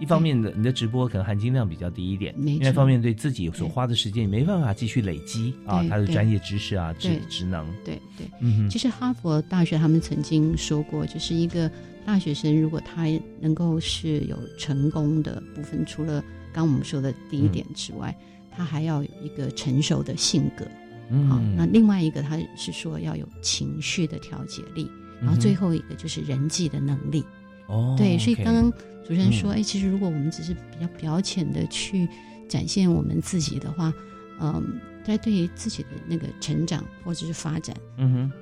[0.00, 7.66] 一方面的，你的直播可能含金量比较低一点；，另外一方面，对自己所花的时间也没办法继续累积啊，他的专业知识啊、职职能。
[7.84, 11.68] 对对，嗯其实哈佛大学他们曾经说过，就是一个
[12.08, 13.04] 大学生如果他
[13.38, 16.22] 能够是有成功的部分，除了
[16.54, 18.16] 刚刚我们说的第一点之外，
[18.50, 20.66] 他还要有一个成熟的性格。
[21.10, 21.28] 嗯。
[21.28, 24.90] 好，那另外一个他是说要有情绪的调节力，
[25.20, 27.22] 然后最后一个就是人际的能力。
[27.66, 29.56] 哦，对，所以刚刚主持人说，嗯。
[29.56, 32.08] 哎、其实如果我们只是比较表浅的去
[32.48, 33.92] 展现我们自己的话，
[34.40, 38.32] 嗯，在对于自己的那个成长或者是发展，嗯哼，啊，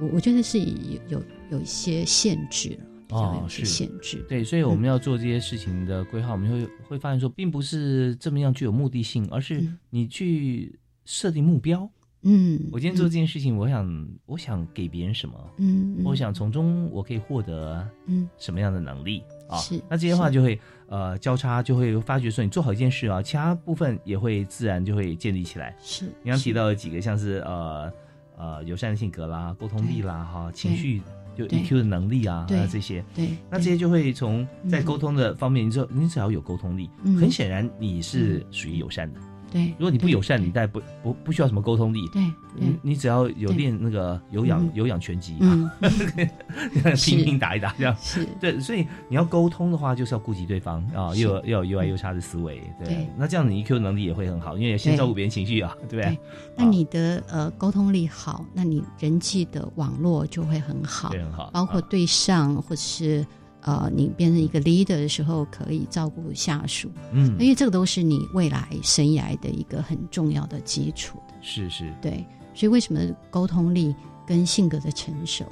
[0.00, 4.24] 我我觉得是有有有一些限制了，哦，是限制。
[4.28, 11.88] 对，所以我们要做这些事情的规划，我们会会发现说，并不是这么样具有目的性，而是你去设定目标。
[12.22, 15.50] 嗯，我今天做这件事情，我想，我想给别人什么？
[15.58, 19.56] 嗯，嗯我想从中我可以获得嗯什么样的能力啊？
[19.58, 20.58] 是那这些话就会
[20.88, 25.76] 呃交叉，就会发觉说，你做好一件事啊，其他部分也会自然就会建立起来。
[25.80, 27.90] 是你刚提到的几个，像是呃
[28.38, 31.02] 呃友善的性格啦、沟通力啦、哈情绪
[31.36, 37.16] 就 EQ 的能力啊，这些，对那这些就会从在沟通的方面，你只要你只要有沟通力，嗯。
[37.16, 39.20] 很显然你是属于友善的。
[39.50, 42.00] 对，如果你不友善，你大概不不不需要什么沟通力。
[42.12, 42.22] 对
[42.54, 45.70] 你你只要有练那个有氧嗯有氧拳击，嗯。
[46.96, 47.96] 拼拼打一打这样。
[48.00, 48.26] 是。
[48.40, 51.20] 对，所以你要沟通的话，就是要顾及对方啊，是。
[51.20, 52.60] 又有又有优爱优差的思维。
[52.78, 52.88] 对。
[52.88, 55.84] 对，那这样你 EQ 能力也会很好，因为先照顾别人情绪啊，对。
[55.86, 56.18] 不对对？
[56.56, 63.24] 那你的呃沟通力好，那你人际的网络就会很好，对很好包括对上或者是
[63.60, 67.32] 呃你变成一个 leader 的时候，可以照顾下属，嗯。
[67.38, 71.34] 因为这个都是你未来生涯的一个很重要的基础的。
[71.40, 73.94] 是是，对，所以为什么沟通力
[74.26, 75.44] 跟性格的成熟？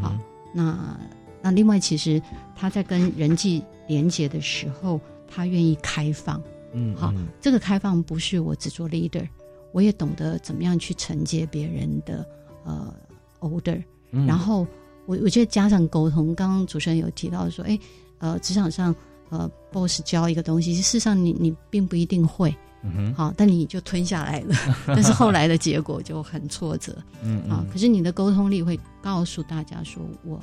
[0.00, 0.16] 好
[0.52, 0.98] 那
[1.42, 2.22] 那另外，其实
[2.56, 6.40] 他在跟人际连接的时候，他愿意开放。
[6.72, 7.26] 嗯，好，嗯。
[7.40, 9.28] 这个开放不是我只做 leader，
[9.72, 12.26] 我也懂得怎么样去承接别人的
[12.64, 12.94] 呃
[13.40, 14.26] order，、嗯。
[14.26, 14.66] 然后
[15.06, 17.78] 我我觉得加上沟通，刚刚主持人有提到说，哎，
[18.18, 18.94] 呃，职场上
[19.30, 22.54] 呃 boss 教一个东西，事实上你你并不一定会。
[22.86, 24.54] 嗯哼，好，但你就吞下来了，
[24.88, 26.94] 但是后来的结果就很挫折。
[27.22, 30.38] 嗯嗯啊，可是你的沟通力会告诉大家说，我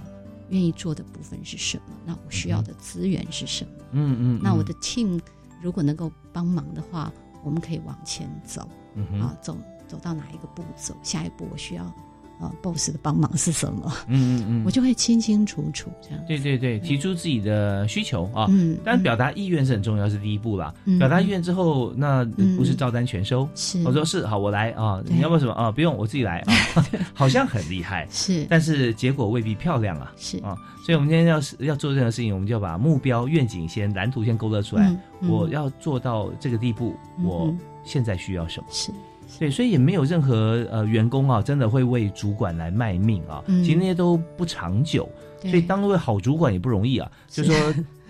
[0.49, 3.71] 愿意做的部分是什么，那我需要的资源是什么。
[3.91, 5.21] 嗯嗯，嗯那我的 team
[5.61, 9.55] 如果能够帮忙的话，我们可以往前走，嗯哼啊，走
[9.87, 11.93] 走到哪一个步骤，下一步我需要
[12.41, 16.19] 呃 boss 的帮忙是什么，嗯嗯嗯 我就会清清楚楚这样。
[16.27, 20.73] 对对对，提出自己的需求啊，嗯当然表达意愿是很重要，是第一步啦。
[20.85, 23.47] 嗯表达意愿之后，那嗯不是照单全收。
[23.55, 25.71] 是我说是好，我来啊，你要不要什么啊？
[25.71, 26.53] 不用，我自己来啊
[27.13, 30.11] 好像很厉害，是但是结果未必漂亮啊。
[30.17, 34.99] 是啊，所以我们今天要是要做任何事情，我们就要把目标、愿景先蓝图先勾勒出来嗯。
[35.21, 38.67] 嗯我要做到这个地步，嗯我嗯现在需要什么？
[38.71, 38.91] 是
[39.39, 45.09] 对，所以也没有任何呃员工啊，真的会为主管来卖命啊，嗯其实那些都不长久。
[45.41, 47.55] 所以当一位好主管也不容易啊，就说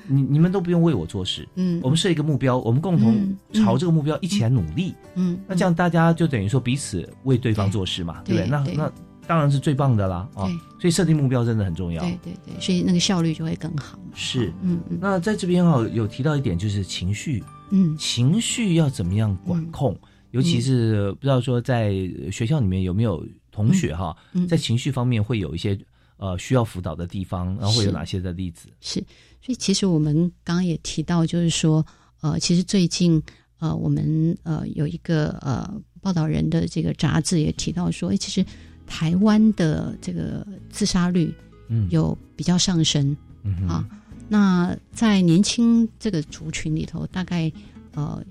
[0.06, 4.94] 你你们都不用为我做事，嗯我们设一个目标，我们共同嗯朝这个目标一起来努力。
[5.16, 8.50] 嗯，那这样大家就等于说彼此为对方做事嘛，对不对？
[8.50, 8.92] 那那
[9.26, 10.44] 当然是最棒的啦啊！
[10.78, 12.02] 所以设定目标真的很重要。
[12.02, 13.98] 对对对，所以那个效率就会更好。
[14.14, 19.96] 是，嗯嗯那在这边哈、有提到一点就是情绪，嗯情绪要怎么样管控？
[20.32, 21.94] 尤其是不知道说在
[22.32, 24.16] 学校里面有没有同学哈、
[24.50, 25.78] 在情绪方面会有一些
[26.18, 28.70] 呃需要辅导的地方，然后会有哪些的例子？
[28.80, 29.00] 是，
[29.42, 31.86] 所以其实我们刚刚也提到，就是说，
[32.22, 33.22] 呃，其实最近
[33.60, 35.70] 呃，我们呃有一个呃
[36.02, 38.46] 报道人的这个杂志也提到说，哎，其实
[38.88, 41.34] 台湾的这个自杀率
[41.68, 41.88] 嗯。
[41.90, 43.68] 有比较上升、嗯哼。
[43.68, 43.90] 啊。
[44.30, 47.52] 那在年轻这个族群里头，大概
[47.94, 48.24] 呃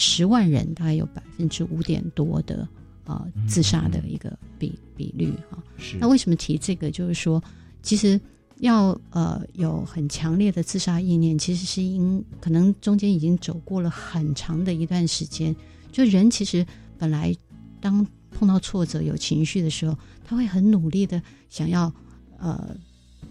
[0.00, 2.66] 十万人，大概有百分之五点多的
[3.04, 6.88] 呃自杀的一个比比率哈、是那为什么提这个？
[6.88, 7.42] 就是说，
[7.82, 8.18] 其实
[8.60, 15.54] 要呃有很强烈的自杀意念，其实是因可能中间已经走过了很长的一段时间。
[15.90, 16.64] 就人其实
[16.96, 17.34] 本来
[17.80, 21.20] 当碰到挫折、有情绪的时候，他会很努力的
[21.50, 21.92] 想要
[22.38, 22.76] 呃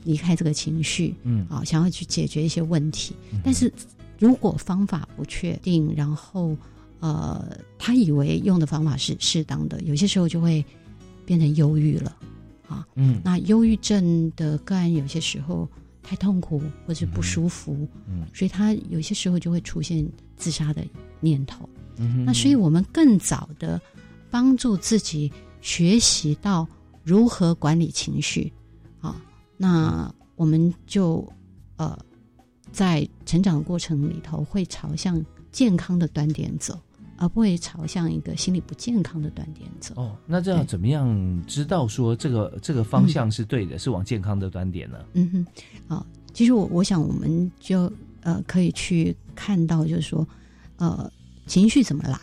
[0.03, 3.15] 离开这个情绪，嗯啊，想要去解决一些问题。
[3.41, 3.71] 但是
[4.19, 6.55] 如果方法不确定，然后
[6.99, 10.63] 呃他以为用的方法是适当的，有些时候就会
[11.25, 12.15] 变成忧郁了。
[12.67, 15.69] 啊，嗯那忧郁症的个案有些时候
[16.03, 20.05] 太痛苦或者不舒服，嗯，所以他有些时候就会出现
[20.35, 20.85] 自杀的
[21.21, 21.67] 念头。
[21.97, 23.81] 嗯那所以我们更早的
[24.29, 26.67] 帮助自己学习到
[27.03, 28.51] 如何管理情绪，
[28.99, 29.15] 啊，
[29.55, 31.25] 那我们就
[31.77, 31.97] 呃
[32.71, 36.79] 在成长过程里头会朝向健康的端点走，
[37.17, 39.95] 而不会朝向一个心理不健康的端点走。
[39.95, 44.97] 哦，那这样怎么样知道说这个这个方向是对的，是往健康的端点呢？
[45.13, 47.91] 嗯哼，啊，其实我我想我们就
[48.21, 50.27] 呃可以去看到，就是说
[50.77, 51.11] 呃
[51.47, 52.19] 情绪怎么来。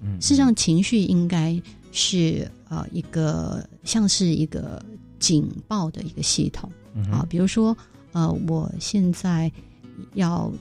[0.00, 1.60] 嗯，事实上，情绪应该
[1.90, 4.80] 是呃一个像是一个
[5.18, 6.70] 警报的一个系统、
[7.10, 7.76] 啊，比如说
[8.12, 9.50] 呃，我现在
[10.14, 10.52] 要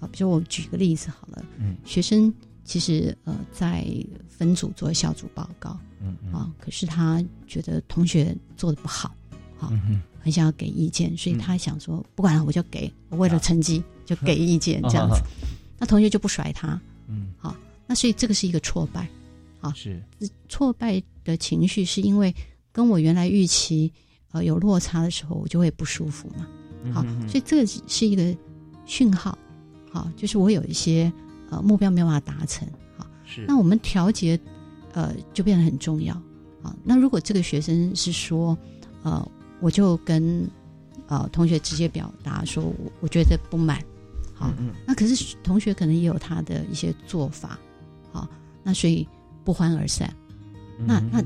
[0.00, 2.32] 啊，比如我举个例子好了，嗯，学生
[2.64, 3.86] 其实呃在
[4.28, 6.32] 分组做小组报告，嗯嗯。
[6.32, 9.14] 啊，可是他觉得同学做的不好，
[9.58, 15.20] 啊，嗯很想要给意见，所以他想说，不管了，我就给，我为了成绩就给意见这样子，
[15.80, 17.56] 那同学就不甩他，嗯，好，
[17.88, 19.08] 那所以这个是一个挫败，
[19.60, 20.00] 啊，是。
[20.48, 22.32] 挫败的情绪是因为
[22.70, 23.92] 跟我原来预期
[24.30, 26.46] 呃有落差的时候，我就会不舒服嘛，
[26.92, 28.32] 好，所以这个是一个
[28.84, 29.36] 讯号，
[29.90, 31.12] 好，就是我有一些
[31.50, 32.66] 呃目标没有办法达成，
[32.96, 33.44] 好，是。
[33.46, 34.38] 那我们调节
[34.92, 36.14] 呃就变得很重要
[36.62, 36.74] 啊。
[36.84, 38.56] 那如果这个学生是说
[39.02, 39.26] 呃，
[39.60, 40.48] 我就跟
[41.06, 43.78] 呃同学直接表达说我我觉得不满，
[44.34, 47.58] 好，嗯那可是同学可能也有他的一些做法，
[48.12, 48.28] 好，
[48.62, 49.06] 那所以
[49.44, 50.12] 不欢而散。
[50.78, 51.24] 嗯那那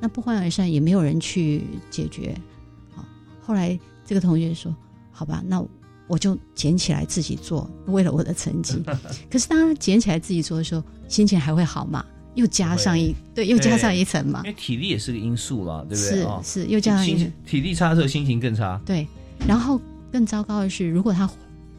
[0.00, 2.38] 那不欢而散也没有人去解决，
[2.94, 3.04] 好，
[3.42, 4.74] 后来这个同学说，
[5.10, 5.62] 好吧，那
[6.08, 8.82] 我就捡起来自己做，为了我的成绩。
[9.30, 12.04] 可是当他捡起来自己做的时候，心情还会好嘛？
[12.34, 14.50] 又加上一对，又加上一层嘛因。
[14.50, 16.10] 为体力也是个因素啦，对不对？
[16.18, 18.78] 是哦是又加上一心层体力差的时候心情更差。
[18.84, 19.06] 对，
[19.48, 19.80] 然后
[20.12, 21.28] 更糟糕的是，如果他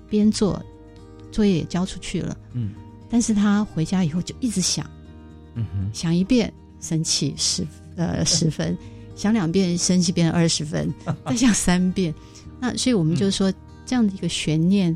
[0.10, 0.60] 边做
[1.32, 2.72] 作业也交出去了，嗯
[3.10, 4.84] 但是他回家以后就一直想，
[5.54, 6.52] 嗯哼，想一遍
[6.82, 7.66] 生气十
[7.96, 8.76] 呃十分，
[9.16, 10.92] 想两遍生气变成二十分，
[11.28, 12.14] 再想三遍。
[12.60, 13.54] 那所以我们就说
[13.88, 14.96] 这样的一个悬念，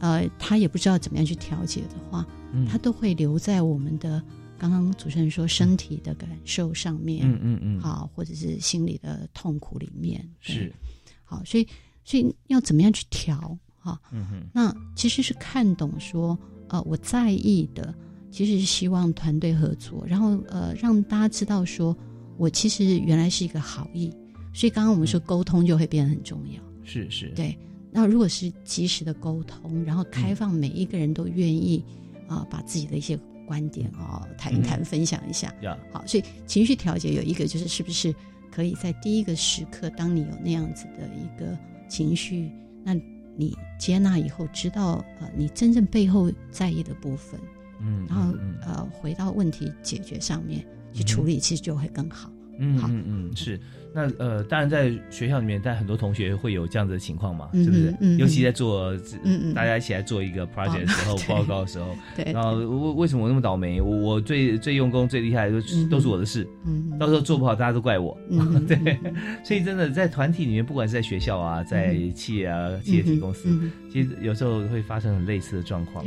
[0.00, 2.66] 呃，他也不知道怎么样去调节的话，嗯。
[2.66, 4.20] 他都会留在我们的
[4.58, 7.80] 刚刚主持人说身体的感受上面，嗯嗯嗯。
[7.80, 10.74] 好，或者是心理的痛苦里面，是，
[11.22, 11.68] 好，所以
[12.04, 13.36] 所以要怎么样去调
[13.78, 14.00] 哈？
[14.10, 16.36] 嗯哼，那其实是看懂说，
[16.68, 17.94] 呃，我在意的
[18.30, 21.96] 其实是希望团队合作，然后呃，让大家知道说
[22.38, 24.10] 我其实原来是一个好意，
[24.54, 26.60] 所以刚刚我们说沟通就会变得很重要。
[26.82, 27.56] 是是，对，
[27.92, 31.84] 那如果是及时的沟通，然后开放每一个人都愿意
[32.28, 35.52] 啊、把自己的一些观点哦、谈一谈、嗯分享一下。
[35.62, 38.14] 呀好，所以情绪调节有一个就是是不是
[38.50, 42.48] 可以在第一个时刻，当你有那样子的一个情绪，
[42.84, 42.94] 那
[43.36, 47.40] 你接纳以后，知道呃你真正背后在意的部分，
[47.80, 52.28] 嗯，然后嗯呃回到问题解决上面去处理，其实就会更好。
[52.28, 53.58] 好嗯嗯嗯是。
[53.92, 58.16] 那呃，当然在学校里面，但很多同学会有这样子的情况嘛，嗯是不是？
[58.18, 58.96] 尤其在做，
[59.54, 62.32] 大家一起来做一个 project 的时候，报告的时候， 对。
[62.32, 63.80] 然后为为什么我那么倒霉？
[63.80, 68.16] 我我最最用功、最厉害，都是嗯都是我的事，嗯到时候做不好，大家都怪我。
[68.30, 68.76] 嗯对，
[69.44, 76.04] 所以真的在团体里面，不管是在学校啊，在企业啊、企业体公司，嗯其实有时候会发生很类似的状况。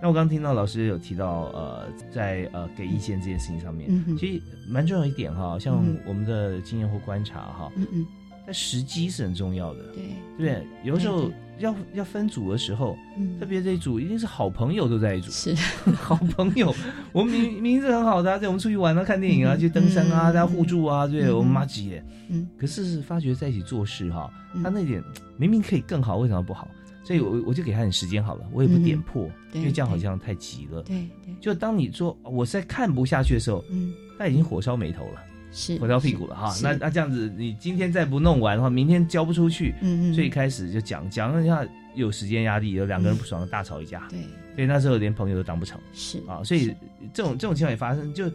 [0.00, 8.06] 那我刚刚听到老师有提到，呃，在呃给意见这件事情上面，嗯其实蛮重要一点哈，像嗯我们的经验或观察哈，嗯嗯，
[8.46, 10.66] 但时机是很重要的，对对不对？
[10.84, 13.38] 有的时候要要分组的时候，嗯。
[13.40, 15.54] 特别这一组一定是好朋友都在一组，是。
[15.92, 16.72] 好朋友，
[17.12, 22.04] 我们明明明是很好的、啊，对，我们出去玩啊、看电影啊、嗯去登山啊，嗯大家互助啊，对，嗯我们妈几耶。
[22.30, 22.48] 嗯。
[22.56, 24.62] 可是发觉在一起做事哈，嗯。
[24.62, 25.02] 他那点
[25.36, 26.68] 明明可以更好，为什么不好？
[27.02, 30.82] 所以我我就给他点时间好了，我也不点破，对因为这样好像太急了。
[30.82, 35.20] 对对，就当你说我在看不下去的时候，嗯，他已经火烧眉头了，
[35.56, 36.54] 是火烧屁股了哈。
[36.62, 44.06] 那那这样子，你今天再不弄完的话，明天交不出去，嗯嗯所以一开始就讲讲一下，有时间压力，有两个人不爽，大吵一架。
[44.10, 44.20] 对，
[44.54, 45.80] 所以那时候连朋友都当不成。
[45.94, 46.74] 是啊，所以
[47.14, 48.30] 这种这种情况也发生，就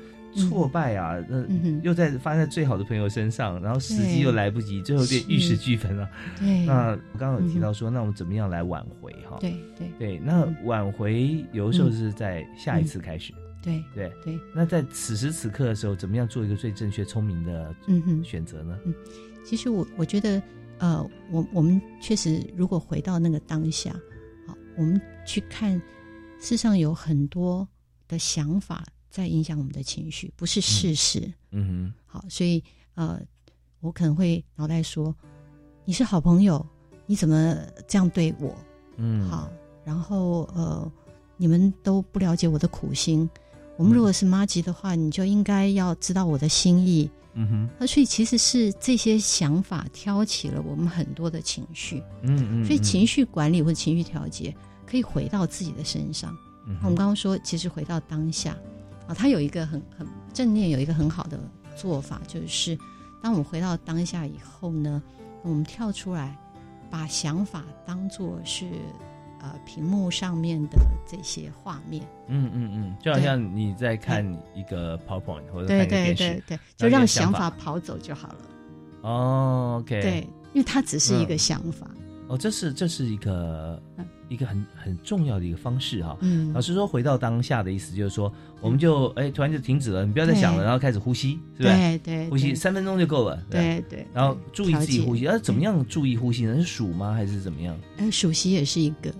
[0.49, 6.09] 挫败啊，呃嗯又在发生在最好的朋友身上，然后时机又来不及，最后变玉石俱焚了。
[6.39, 9.37] 对 那我刚刚有提到说，那我们怎么样来挽回哈？
[9.39, 13.31] 对对对，那挽回有的时候是在下一次开始。
[13.61, 18.79] 对对对，那在此时此刻的时候，怎么样做一个最正确、聪明的嗯哼选择呢？
[18.85, 18.93] 嗯，
[19.45, 20.41] 其实我我觉得，
[20.79, 23.91] 呃，我我们确实如果回到那个当下，
[24.47, 25.79] 好，我们去看，
[26.39, 27.67] 世上有很多
[28.07, 31.31] 的想法在影响我们的情绪，不是事实。
[31.51, 32.63] 嗯哼，好，所以
[32.95, 33.21] 呃，
[33.79, 35.15] 我可能会脑袋说，
[35.85, 36.65] 你是好朋友，
[37.05, 37.55] 你怎么
[37.87, 38.57] 这样对我？
[38.97, 39.51] 嗯，好，
[39.85, 40.91] 然后呃，
[41.37, 43.29] 你们都不了解我的苦心。
[43.81, 47.09] 我们如果是妈吉的话，你就应该要知道我的心意。
[47.33, 52.03] 嗯哼，那所以其实是这些想法挑起了我们很多的情绪。
[52.21, 54.55] 嗯嗯，所以情绪管理或者情绪调节
[54.85, 56.31] 可以回到自己的身上。
[56.67, 58.55] 嗯我们刚刚说，其实回到当下
[59.07, 61.39] 啊，它有一个很很正念，有一个很好的
[61.75, 62.77] 做法，就是
[63.19, 65.01] 当我们回到当下以后呢，
[65.41, 66.37] 我们跳出来，
[66.91, 68.67] 把想法当做是
[69.41, 72.03] 呃屏幕上面的这些画面。
[72.27, 74.25] 嗯嗯嗯，就好像你在看
[74.55, 78.37] 一个 PowerPoint 或者看对对对对，就让想法跑走就好了。
[79.01, 81.87] 哦，OK，对，因为它只是一个嗯想法。
[82.27, 83.81] 哦，这是这是一个
[84.29, 86.15] 一个很很重要的一个方式哈。
[86.21, 88.31] 嗯老师说回到当下的意思就是说，
[88.61, 91.69] 我们就哎突然就停止了，你不要再想了，然后开始呼吸，是吧？
[91.73, 93.43] 对对呼吸对三分钟就够了。
[93.49, 96.55] 对对然后注意自己呼吸，啊，怎么样注意呼吸呢？
[96.55, 97.13] 是数吗？
[97.13, 97.77] 还是怎么样？
[97.97, 99.13] 呃，数息也是一个。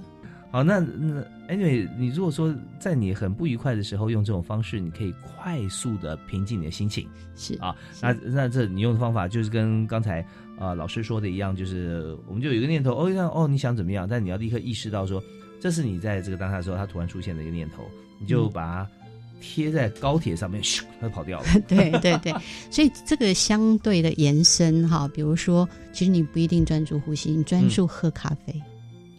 [0.51, 7.07] 好，那那 anyway，你如果说在你很不愉快的时候用这种方式，你可以快速的平静你的心情。
[7.37, 10.25] 是啊，那那这你用的方法就是跟刚才
[10.59, 15.23] 呃老师说的一样，就是我们就有一个念头，哦，看哦你想怎么样，但你要立刻意识到说，
[15.61, 17.83] 这是你在这个当下的时候，它突然出现的一个念头，
[18.19, 18.89] 你就嗯把它
[19.39, 21.45] 贴在高铁上面，咻，它就跑掉了。
[21.65, 22.33] 对对对，
[22.69, 28.53] 所以这个相对的延伸哈，比如说，其实你不一定专注呼吸，你专注喝咖啡，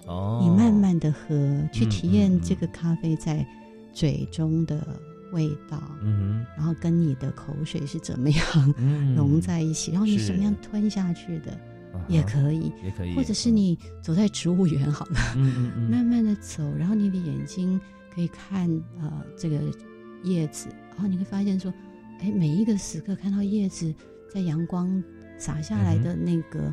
[0.06, 1.28] 哦，你慢慢的喝，
[1.72, 3.46] 去嗯体验这个咖啡在
[3.92, 4.86] 嘴中的
[5.32, 8.44] 味道，嗯然后跟你的口水是怎么样
[8.78, 9.14] 嗯。
[9.14, 11.58] 融在一起，然后你是怎么样吞下去的
[12.08, 15.90] 也可以，也可以或者是你走在植物园好了，嗯嗯嗯。
[15.90, 17.80] 慢慢的走，然后你的眼睛
[18.14, 18.68] 可以看
[19.00, 19.60] 呃这个
[20.24, 21.72] 叶子，然后你会发现说，
[22.20, 23.94] 哎，每一个时刻看到叶子
[24.32, 25.02] 在阳光
[25.38, 26.72] 洒下来的那个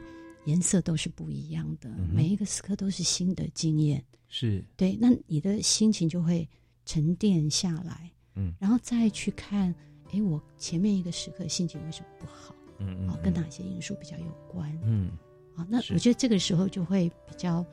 [0.49, 4.03] 颜色都是不一样的，嗯每一个时刻都是新的经验。
[4.27, 4.63] 是。
[4.75, 6.47] 对，那你的心情就会
[6.85, 8.53] 沉淀下来，嗯。
[8.59, 9.73] 然后再去看，
[10.11, 12.55] 哎，我前面一个时刻心情为什么不好？
[12.79, 14.75] 嗯嗯啊，跟哪些因素比较有关？
[14.83, 15.11] 嗯。
[15.55, 17.65] 啊，那我觉得这个时候就会比较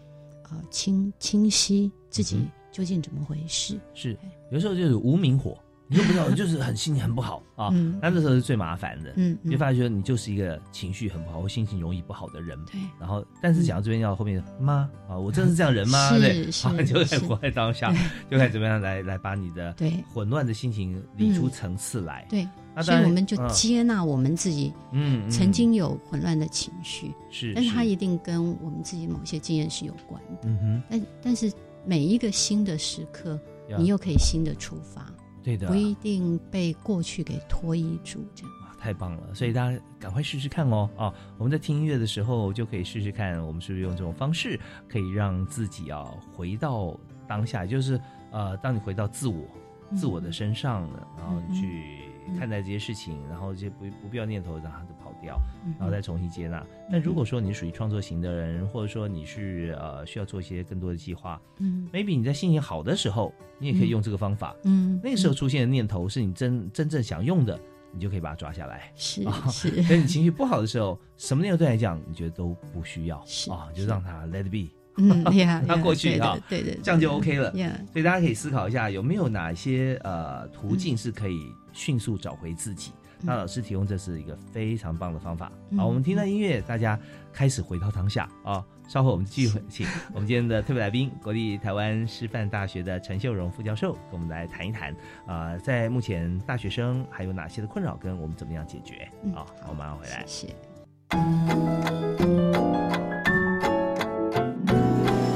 [0.51, 3.81] 呃清清晰自己嗯究竟怎么回事。
[3.95, 4.18] 是，
[4.51, 5.59] 有时候就是无名火，
[5.89, 7.70] 你都不知道，就是很心情很不好 啊。
[7.72, 7.99] 嗯。
[8.03, 9.51] 那这时候是最麻烦的，嗯嗯。
[9.51, 12.59] 就发觉你就是一个情绪很不好或心情容易不好的人。
[12.66, 16.11] 对，然后但是讲到这边要后面妈啊，我真的是这样人吗？
[16.11, 17.26] 是对，是好，就开始是。
[17.26, 17.95] 活在当下，
[18.30, 19.93] 就该怎么样来来把你的对。
[20.12, 22.26] 混乱的心情理出嗯层次来。
[22.28, 22.47] 对，
[22.82, 23.49] 所以我们就嗯。
[23.51, 25.30] 接纳我们自己，嗯嗯。
[25.30, 30.49] 曾经有混乱的情绪，是但是它一定跟我们自己某些经验是有关的。
[30.49, 31.53] 嗯哼，但但是
[31.84, 33.39] 每一个新的时刻，
[33.78, 35.07] 你又可以新的出发，
[35.47, 38.53] 对的不一定被过去给拖依住，这样。
[38.78, 41.14] 太棒了，所以大家赶快试试看哦啊！
[41.38, 48.01] 我们在听音乐的时候就可以试试看，我们是不是用这种方式可以让自己啊回到当下，就是
[48.32, 49.47] 呃，当你回到自我、
[49.90, 54.84] 嗯自我的身上了，然后嗯去看待这些事情，然后这些不不必要念头让它
[55.20, 56.64] 掉，嗯然后再重新接纳。
[56.90, 64.54] 但如果说你是属于创作型的人，或者说你是呃需要做一些更多的计划嗯，maybe 你在心情好的时候，你也可以嗯用这个方法。
[64.64, 67.58] 嗯那个时候出现的念头是你真真正想用的，
[67.92, 68.92] 你就可以把它抓下来。
[68.94, 77.52] 是啊是等你情绪不好的时候，什么念头对你来讲，你觉得都不需要是啊，就让它 let it be，嗯呀 它过去啊，对对对这样就 OK 了。
[77.54, 82.92] 呀所以大家可以思考一下，有没有哪些呃途径是可以迅速找回自己？
[83.20, 85.50] 那老师提供这是一个非常棒的方法。
[85.70, 86.98] 嗯好，我们听到音乐，大家
[87.32, 88.64] 开始回到当下啊。
[88.88, 94.94] 稍后我们继续 请我们今天的特别来宾，国立台湾师范大学的陈秀荣副教授，跟我们来谈一谈
[95.26, 99.10] 啊、在目前大学生还有哪些的困扰，跟我们怎么样解决？
[99.34, 100.22] 好，我们马上回来。
[100.24, 100.54] 谢谢。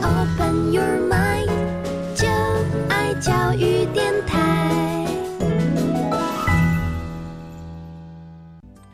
[0.02, 1.48] Open your mind，
[2.14, 2.28] 就
[2.88, 3.69] 爱教育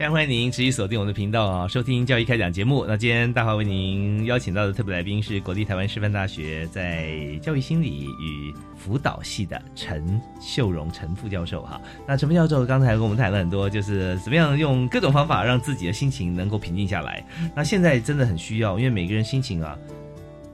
[0.09, 2.85] 欢迎您持续锁定我们的频道啊，收听教育开讲节目。
[2.87, 7.11] 那今天大华为您邀请到的特别来宾是国立台湾师范大学在
[7.43, 11.81] 教育心理与辅导系的陈秀荣陈副教授哈。
[12.07, 17.25] 那陈副教授刚才跟我们谈了很多，就是怎么样用各种方法让自己的心情能够平静下来。
[17.55, 19.77] 那现在真的很需要，因为每个人心情啊，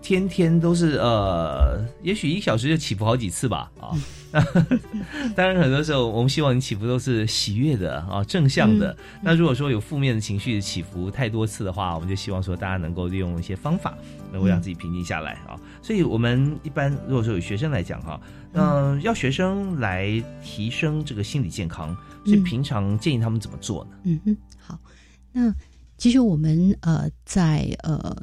[0.03, 3.95] 天天都是呃，也许一小时就起伏好几次吧啊。
[5.37, 8.97] 当然，很多时候我们希望你起伏都是喜悦的啊，正向的。
[9.23, 13.95] 那如果说有负面的情绪起伏太多次的话，我们就希望说大家能够利用一些方法，
[14.33, 15.55] 能够让自己平静下来啊。
[15.83, 18.21] 所以我们一般如果说有学生来讲哈，
[18.55, 21.95] 嗯、要学生来提升这个心理健康，
[22.25, 23.91] 所以嗯平常建议他们怎么做呢？
[24.05, 24.79] 嗯哼，好。
[25.31, 25.55] 那
[25.99, 28.17] 其实我们呃在呃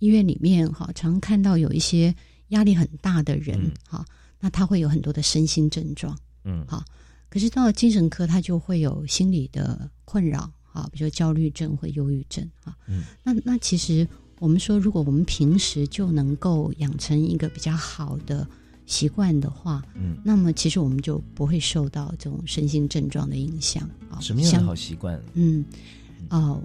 [0.00, 2.12] 医院里面哈，常看到有一些
[2.48, 4.04] 压力很大的人嗯哈，
[4.40, 6.82] 那他会有很多的身心症状，嗯好，
[7.28, 12.76] 可是到了精神科，他就会有心理的困扰啊，比如说焦虑症或忧郁症啊。
[12.88, 14.06] 嗯，那那其实
[14.38, 18.46] 我们说，如果我们平时就能够养成一个比较好的
[18.86, 24.18] 习惯的话，嗯，那么其实我们就不会受到这种身心症状的影响啊。
[24.18, 25.22] 什么样的好习惯？
[25.34, 25.64] 嗯，
[26.30, 26.60] 哦、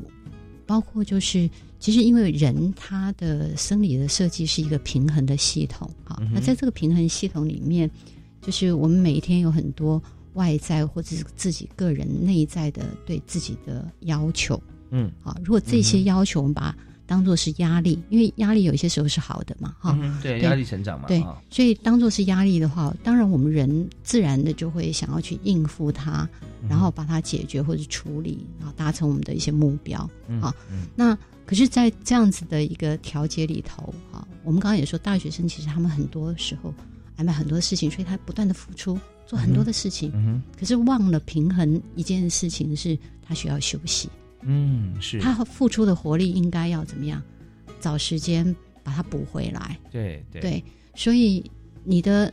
[0.65, 1.49] 包括就是，
[1.79, 7.89] 其实因为人他的生理的设计是一个平衡的系统啊，嗯那在这个平衡系统里面，
[8.41, 10.01] 就是我们每一天有很多
[10.33, 26.27] 外在或者是自己个人内在的对自己的要求，嗯，好，如果这些要求我们把它当做是压力，因为压力有一些时候是好的嘛，哈、对压力成长嘛对啊，所以当做是压力的话，当然我们人自然的就会想要去应付它，
[26.61, 30.53] 嗯然后把它解决或者处理，然后达成我们的一些目标嗯啊。
[30.71, 30.87] 嗯。
[30.95, 36.73] 那可是，在这样子的一个调节里头哈，我们刚刚也说，大学生其实他们很多时候
[37.17, 38.97] 安排很多事情，所以他不断的付出，
[39.27, 40.11] 做很多的事情，
[40.59, 44.09] 可是忘了平衡一件事情是他需要休息。
[44.45, 47.21] 嗯是，他付出的活力应该要怎么样？
[47.81, 49.77] 找时间把它补回来。
[49.91, 50.63] 对对对，
[50.95, 51.43] 所以
[51.83, 52.31] 你的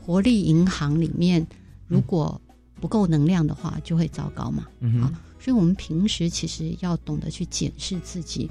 [0.00, 1.46] 活力银行里面
[1.88, 2.40] 如果
[2.80, 4.66] 不够能量的话，就会糟糕嘛。
[4.80, 8.50] 嗯哼啊，所以我们平时其实要懂得去检视自己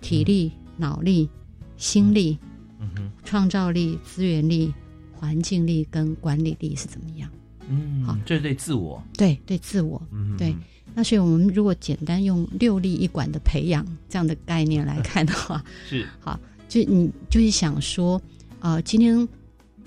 [0.00, 1.28] 体力、脑力、
[1.76, 2.38] 心力、
[2.80, 4.72] 嗯哼创造力、资源力、
[5.12, 7.30] 环境力跟管理力是怎么样。
[7.68, 10.54] 嗯，好这是对自我，对对，自我，嗯哼对。
[10.94, 16.06] 那所以我们如果简单用六力一管的培养这样的概念来看的话， 是。
[16.18, 18.20] 好，就你就是想说，
[18.60, 19.26] 呃，今天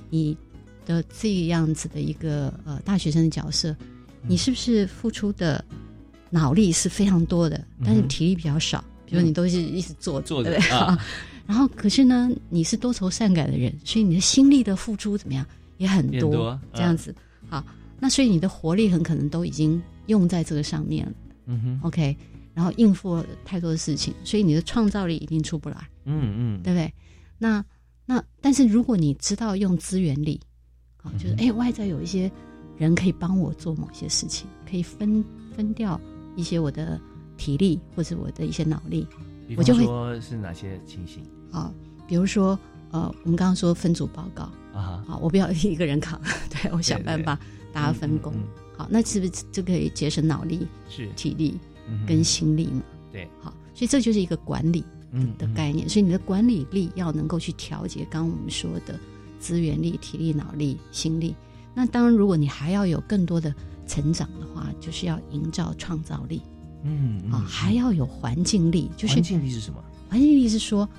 [0.10, 0.38] 你
[0.86, 3.76] 的这样子的一个呃大学生的角色，
[4.28, 5.64] 你是不是付出的
[6.30, 8.84] 脑力是非常多的，但是体力比较少？
[9.06, 10.70] 比如你都是一直坐坐着对不对？
[10.72, 10.98] 啊。
[11.46, 15.46] 然后可是呢，你是多愁善感的人，所以你的心力的付出怎么样
[15.78, 17.14] 也很多，也很多这样子。
[17.50, 17.66] 好，
[18.00, 21.14] 那所以你的活力很可能都已经用在这个上面了。
[21.46, 22.16] 嗯哼 OK，
[22.54, 25.78] 然后应付太多的事情，所以你的创造力一定出不来。
[26.06, 26.94] 嗯嗯，对不对？
[27.38, 27.64] 那
[28.06, 30.40] 那但是如果你知道用资源力，
[31.04, 32.32] 啊，就是哎、外在有一些
[32.78, 35.24] 人可以帮我做某些事情，可以分
[35.56, 36.00] 分掉
[36.36, 37.00] 一些我的
[37.38, 39.08] 体力或者我的一些脑力，
[39.58, 41.74] 我就会说是哪些情形啊，
[42.08, 42.58] 比如说
[42.92, 44.44] 呃，我们刚刚说分组报告
[44.74, 45.04] 啊？
[45.08, 47.38] 啊，我不要一个人扛， 对我想办法
[47.74, 48.34] 大家分工。
[48.82, 51.56] 好，那是不是就可以节省脑力、是体力
[51.88, 52.82] 嗯跟心力嘛？
[53.12, 55.88] 对，好，所以这就是一个管理嗯的概念。
[55.88, 59.00] 所以你的管理力要能够去调节刚刚我们说的
[59.40, 61.36] 资源力、体力、脑力、心力。
[61.76, 63.54] 那当然，如果你还要有更多的
[63.86, 66.42] 成长的话，就是要营造创造力
[66.84, 68.90] 嗯啊，还要有环境力。
[68.98, 69.84] 就是环境力是什么？
[70.10, 70.90] 环境力是说，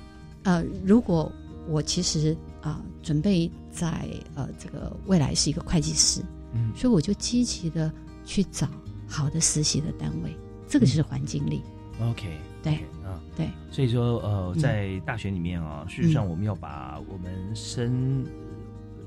[0.43, 1.29] 呃，如果
[1.67, 6.21] 我其实啊、准备在呃这个未来是一个会计师，
[6.53, 7.91] 嗯，所以我就积极的
[8.25, 8.67] 去找
[9.07, 10.35] 好的实习的单位，
[10.67, 11.61] 这个就是环境力。
[12.01, 12.73] OK，对
[13.03, 18.25] 啊，对，所以说呃，嗯在大学里面啊，事实上我们要把我们身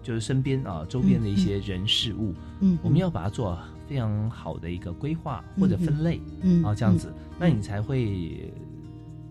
[0.03, 8.53] 就是身边啊周边的一些人事物，嗯我们要把它做非常好的一个规划或者分类，嗯啊，这样子，那你才会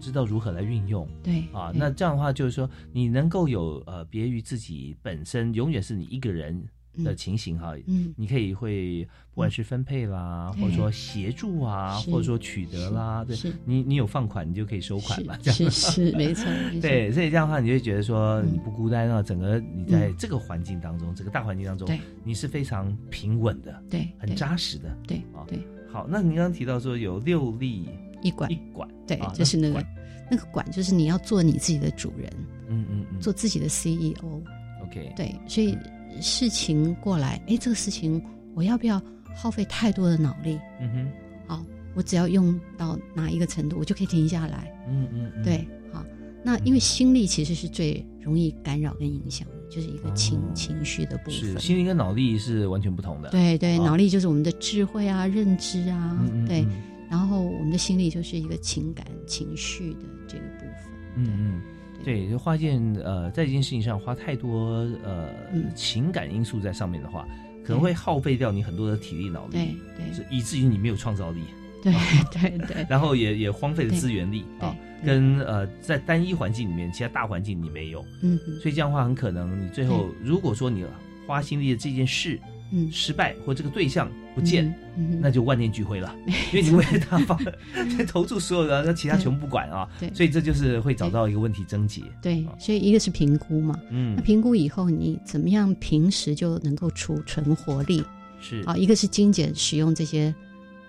[0.02, 1.08] 知道如何来运用。
[1.24, 6.62] 对啊，那这样的话就是说，你能够有呃别于自己本身永远是你一个人
[7.04, 8.14] 的情形哈，嗯。
[8.18, 16.46] 你可以会不管是分配啦，对或者说协助啊，或者说取得啦，对你你有放款，你就可以收款嘛，这样是是没错
[16.82, 18.54] 对，所以这样的话，你会觉得说嗯。
[18.54, 25.60] 你不孤单啊，整个你在这个环境当中，这个大环境当中对，你是非常平稳的，对很扎实的，对啊对。
[25.92, 27.90] 好，那您刚刚提到说有六粒
[28.22, 29.86] 一管一管，对啊，就是那个管
[30.32, 32.32] 那个管，就是你要做你自己的主人，
[32.70, 34.42] 嗯嗯嗯，做自己的 CEO。
[34.84, 35.78] OK，对，所以
[36.22, 38.22] 事情过来，哎，这个事情
[38.54, 39.02] 我要不要
[39.36, 40.60] 耗费太多的脑力？
[40.82, 41.12] 嗯哼，
[41.48, 44.72] 好，我只要用到哪一个程度，我就可以停下来。
[44.88, 46.04] 嗯嗯嗯，对，好，
[46.44, 51.62] 那因为心力其实是最容易干扰跟影响的，就是一个情、情绪的部分是分。
[51.62, 56.72] 心灵跟脑力是完全不同的，对对，啊脑力就是我们的智慧啊、认知啊，嗯嗯对嗯，
[57.10, 60.94] 然后我们的心力就是一个情感、情绪的这个部分。
[61.16, 61.62] 嗯嗯。
[62.06, 65.66] 对，就花一件呃，在这件事情上花太多呃、嗯。
[65.76, 67.28] 情感因素在上面的话，
[67.66, 70.26] 可能会耗费掉你很多的体力脑力，对对。
[70.30, 71.42] 以至于你没有创造力，
[71.84, 71.92] 对
[72.32, 78.60] 对对， 然后也也荒废了资源力啊，跟呃在单一环境里面，其他大环境你没有，嗯嗯。
[78.60, 80.86] 所以这样的话，很可能你最后如果说你
[81.26, 82.40] 花心力的这件事
[82.76, 82.92] 嗯。
[82.92, 84.74] 失败或这个对象不见，
[85.22, 86.14] 那就万念俱灰了，
[86.52, 87.40] 因为你为了他放
[88.06, 90.14] 投注所有的，那其他全部不管啊， 对。
[90.14, 92.02] 所以这就是会找到一个问题症结。
[92.22, 94.16] 对，所以一个是评估嘛，嗯。
[94.16, 98.04] 那评估以后你怎么样平时就能够储存活力？
[98.42, 98.62] 是。
[98.66, 100.34] 啊，一个是精简使用这些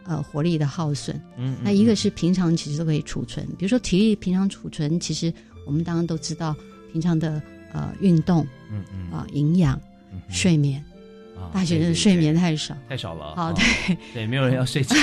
[0.04, 5.32] 呃活力的耗损，嗯那一个是平常其实都可以储存，比如说体力平常储存，其实
[5.64, 6.54] 我们当然都知道，
[6.92, 7.40] 平常的
[7.72, 9.10] 呃运动，嗯嗯。
[9.12, 9.80] 啊营养、
[10.28, 10.82] 睡眠，
[11.36, 13.96] 啊大学生睡眠太少，太少了，好啊对。
[14.14, 14.96] 对，没有人要睡觉，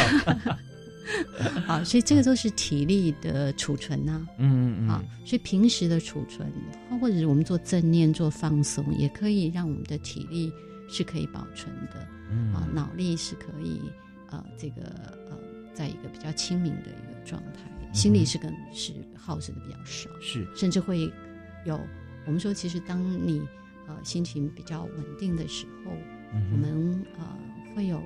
[1.66, 4.90] 好，所以这个都是体力的储存呐、嗯嗯嗯。
[4.90, 6.52] 啊，所以平时的储存，
[7.00, 10.52] 或者是我们做正念、做放松，也可以让我们的体力
[10.90, 12.54] 是可以保存的，嗯。
[12.54, 13.82] 啊，脑力是可以
[14.30, 14.84] 呃这个
[15.30, 15.38] 呃
[15.74, 20.48] 在一个比较清明的一个状态，心理是更是耗损的比较少，是。
[20.56, 21.12] 甚至会
[21.66, 21.80] 有
[22.26, 23.42] 我们说，其实当你
[23.88, 25.92] 呃心情比较稳定的时候，
[26.34, 27.38] 嗯我们呃
[27.76, 28.02] 会有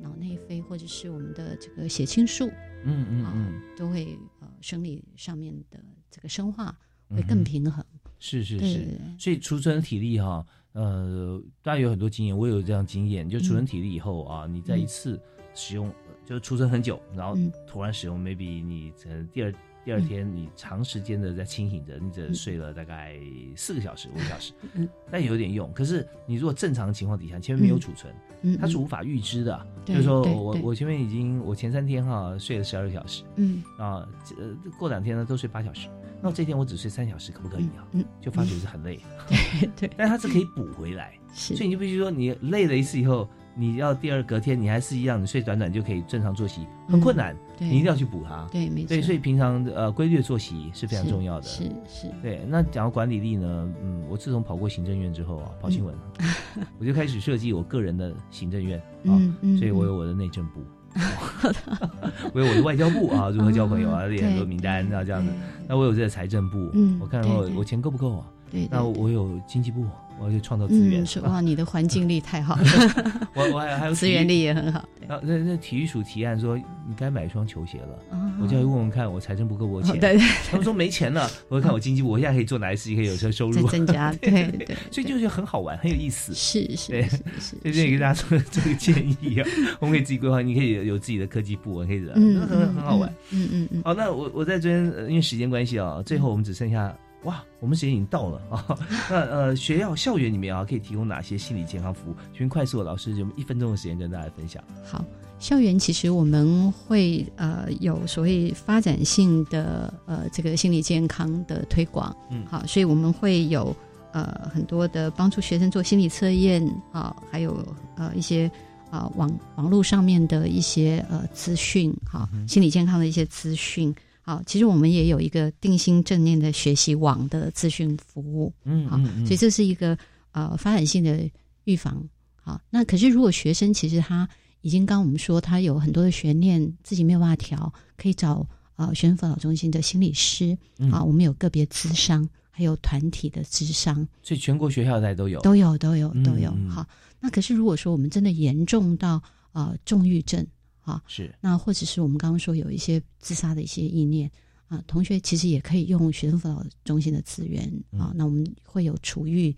[0.00, 2.48] 脑内啡或者是我们的这个血清素，
[2.84, 5.78] 嗯嗯啊嗯，都会呃生理上面的
[6.10, 6.76] 这个生化
[7.08, 7.84] 会更平衡。
[8.18, 9.00] 是是是。
[9.18, 15.20] 所以储存体力哈，呃，大家有很多经验，我有这样经验，就储存体力以后啊，你在一次
[15.54, 15.92] 使用，
[16.24, 17.52] 就储存很久，然后嗯。
[17.66, 19.52] 突然使用，maybe 你可能第二
[19.88, 23.18] 第二天你长时间的在清醒着，你只睡了大概
[23.56, 25.72] 四个小时、五个小时，嗯， 但有点用。
[25.72, 28.12] 可是你如果正常情况底下，前面没有储存，
[28.42, 29.66] 嗯它是无法预知的。
[29.86, 29.94] 对。
[29.94, 33.62] 就是说我我前面已经我前三天哈睡了十二个小时，嗯。
[33.78, 35.88] 啊，这呃过两天呢都睡八小时，
[36.20, 37.88] 那我这天我只睡三小时，可不可以啊？
[37.92, 41.56] 嗯，就发觉是很累， 对对，但它是可以补回来，是。
[41.56, 43.26] 所以你就必须说你累了一次以后，
[43.58, 48.46] 你要第二隔天你还是一样，你睡短短就可以正常作息，很困难，对你一定要去补它。
[48.52, 51.42] 对没错对，所以平常呃规律的作息是非常重要的。
[51.42, 52.40] 是是对。
[52.48, 55.92] 那讲到管理力呢，嗯，我自从跑过行政院之后啊，跑新闻，
[56.78, 59.18] 我就开始设计我个人的行政院啊
[59.58, 60.60] 所以我有我的内政部。
[62.32, 65.30] 我有我的外交部啊，如何交朋友啊，列很多名单啊，这样子。
[65.66, 68.26] 那我有这个财政部，嗯我看我我钱够不够啊？
[68.50, 69.84] 对对那我有经济部，
[70.18, 71.06] 我要去创造资源嗯，。
[71.06, 72.64] 是 哇，你的环境力太好了，
[73.34, 74.80] 我我还还有资源力也很好。
[75.08, 79.92] 啊，那那体育署提案说你该买一双球鞋了，哦我就要问问看我财政部够不够钱。
[79.92, 80.20] 哦对对
[80.50, 86.34] 他们说没钱了，我就看我经济部，我现在可以做哪些事情可以有些收入增加对对所以就觉得很好玩，很有意思。
[86.34, 89.48] 是是，是是所以这里给大家做这个建议啊，
[89.80, 93.08] 我们可以自己规划，你可以有有自己的科技部，可以的，嗯很很好玩。
[93.30, 93.80] 嗯嗯嗯。
[93.82, 96.94] 好，那我我在这边，呃因为时间关系啊，最后我们只剩下
[97.24, 98.78] 哇，我们时间已经到了啊。
[99.10, 102.14] 那呃，学校校园里面啊，可以提供哪些心理健康服务？
[102.32, 104.62] 请问快速的老师，有没有一分钟的时间跟大家分享？
[104.84, 105.04] 好，
[105.40, 113.74] 校园其实我们会呃有所谓发展性的呃这个心理健康的推广，嗯好，所以我们会有
[114.12, 117.66] 呃很多的帮助学生做心理测验啊，还有
[117.96, 118.48] 呃一些
[118.90, 123.92] 啊网网络上面的一些呃资讯，好，心理健康的一些资讯。
[124.28, 129.10] 好，其实我们也有一个定心正念的学习网的资讯服务，好嗯嗯。
[129.16, 129.96] 嗯所以这是一个
[130.32, 131.26] 呃发展性的
[131.64, 132.06] 预防。
[132.36, 134.28] 好，那可是如果学生其实他
[134.60, 140.90] 已经刚我们说他有很多的悬念，自己没有办法调，可以找呃学生辅导中心的心理师、嗯。
[140.90, 146.52] 啊，我们有个别咨商，还有团体的咨商，所以全国学校在都有，都有都有嗯都有。
[146.54, 146.68] 嗯。
[146.68, 146.86] 好，
[147.18, 149.22] 那可是如果说我们真的严重到
[149.52, 150.46] 呃重郁症
[150.88, 151.34] 啊，是。
[151.40, 154.30] 那或者是我们刚刚说有一些自杀的一些意念
[154.68, 158.14] 啊，同学其实也可以用学生辅导中心的资源啊，嗯。
[158.14, 159.54] 那我们会有处遇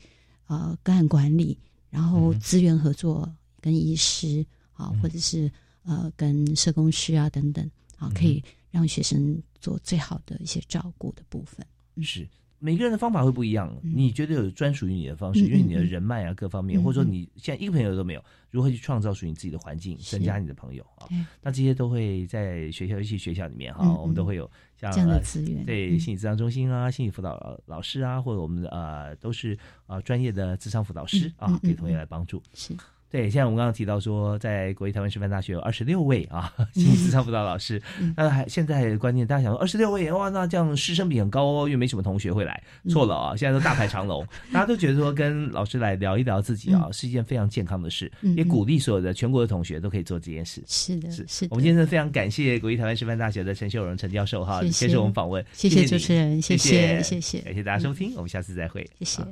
[0.46, 1.56] 呃个案管理，
[1.88, 5.50] 然嗯后资源合作跟医师啊，或者是
[5.84, 11.64] 呃跟社工师啊等等啊，可嗯以让学生做最好的一些照顾的部分。
[12.02, 12.26] 是
[12.60, 21.08] 每个人的方法会不一样，你觉得有专属于你的方式，嗯因为你的人脉啊各方面，嗯或者说你现在一个朋友都没有，如何去创造属于你自己的环境，增加你的朋友啊？
[21.42, 25.98] 那这些都会在学校，尤其学校里面哈，我们都会有像这样的呃资源。
[25.98, 32.42] 心理咨商中心啊、心理辅导老老师啊，或者我们的呃都是啊专业的智商辅导师啊给同学来帮助。
[32.52, 32.76] 是
[33.10, 50.62] 对，现在我们刚刚提到说，在国立台湾师范大学有二十六位啊 心理咨商辅导老师，嗯那还现在的观念，大家想说二十六位哇，那这样师生比很高哦，又没什么同学会来，嗯错了啊，现在都大排长龙， 大家都觉得说跟老师来聊一聊自己啊，是一件非常健康的事，嗯也鼓励所有的全国的同学都可以做这件事。
[50.68, 51.48] 是的，是。
[51.50, 59.28] 我们今天非常感谢国立台湾师范大学的陈秀荣陈教授哈，接受我们访问，谢谢主持人谢谢谢谢谢感谢大家收听，我们下次再会，谢谢好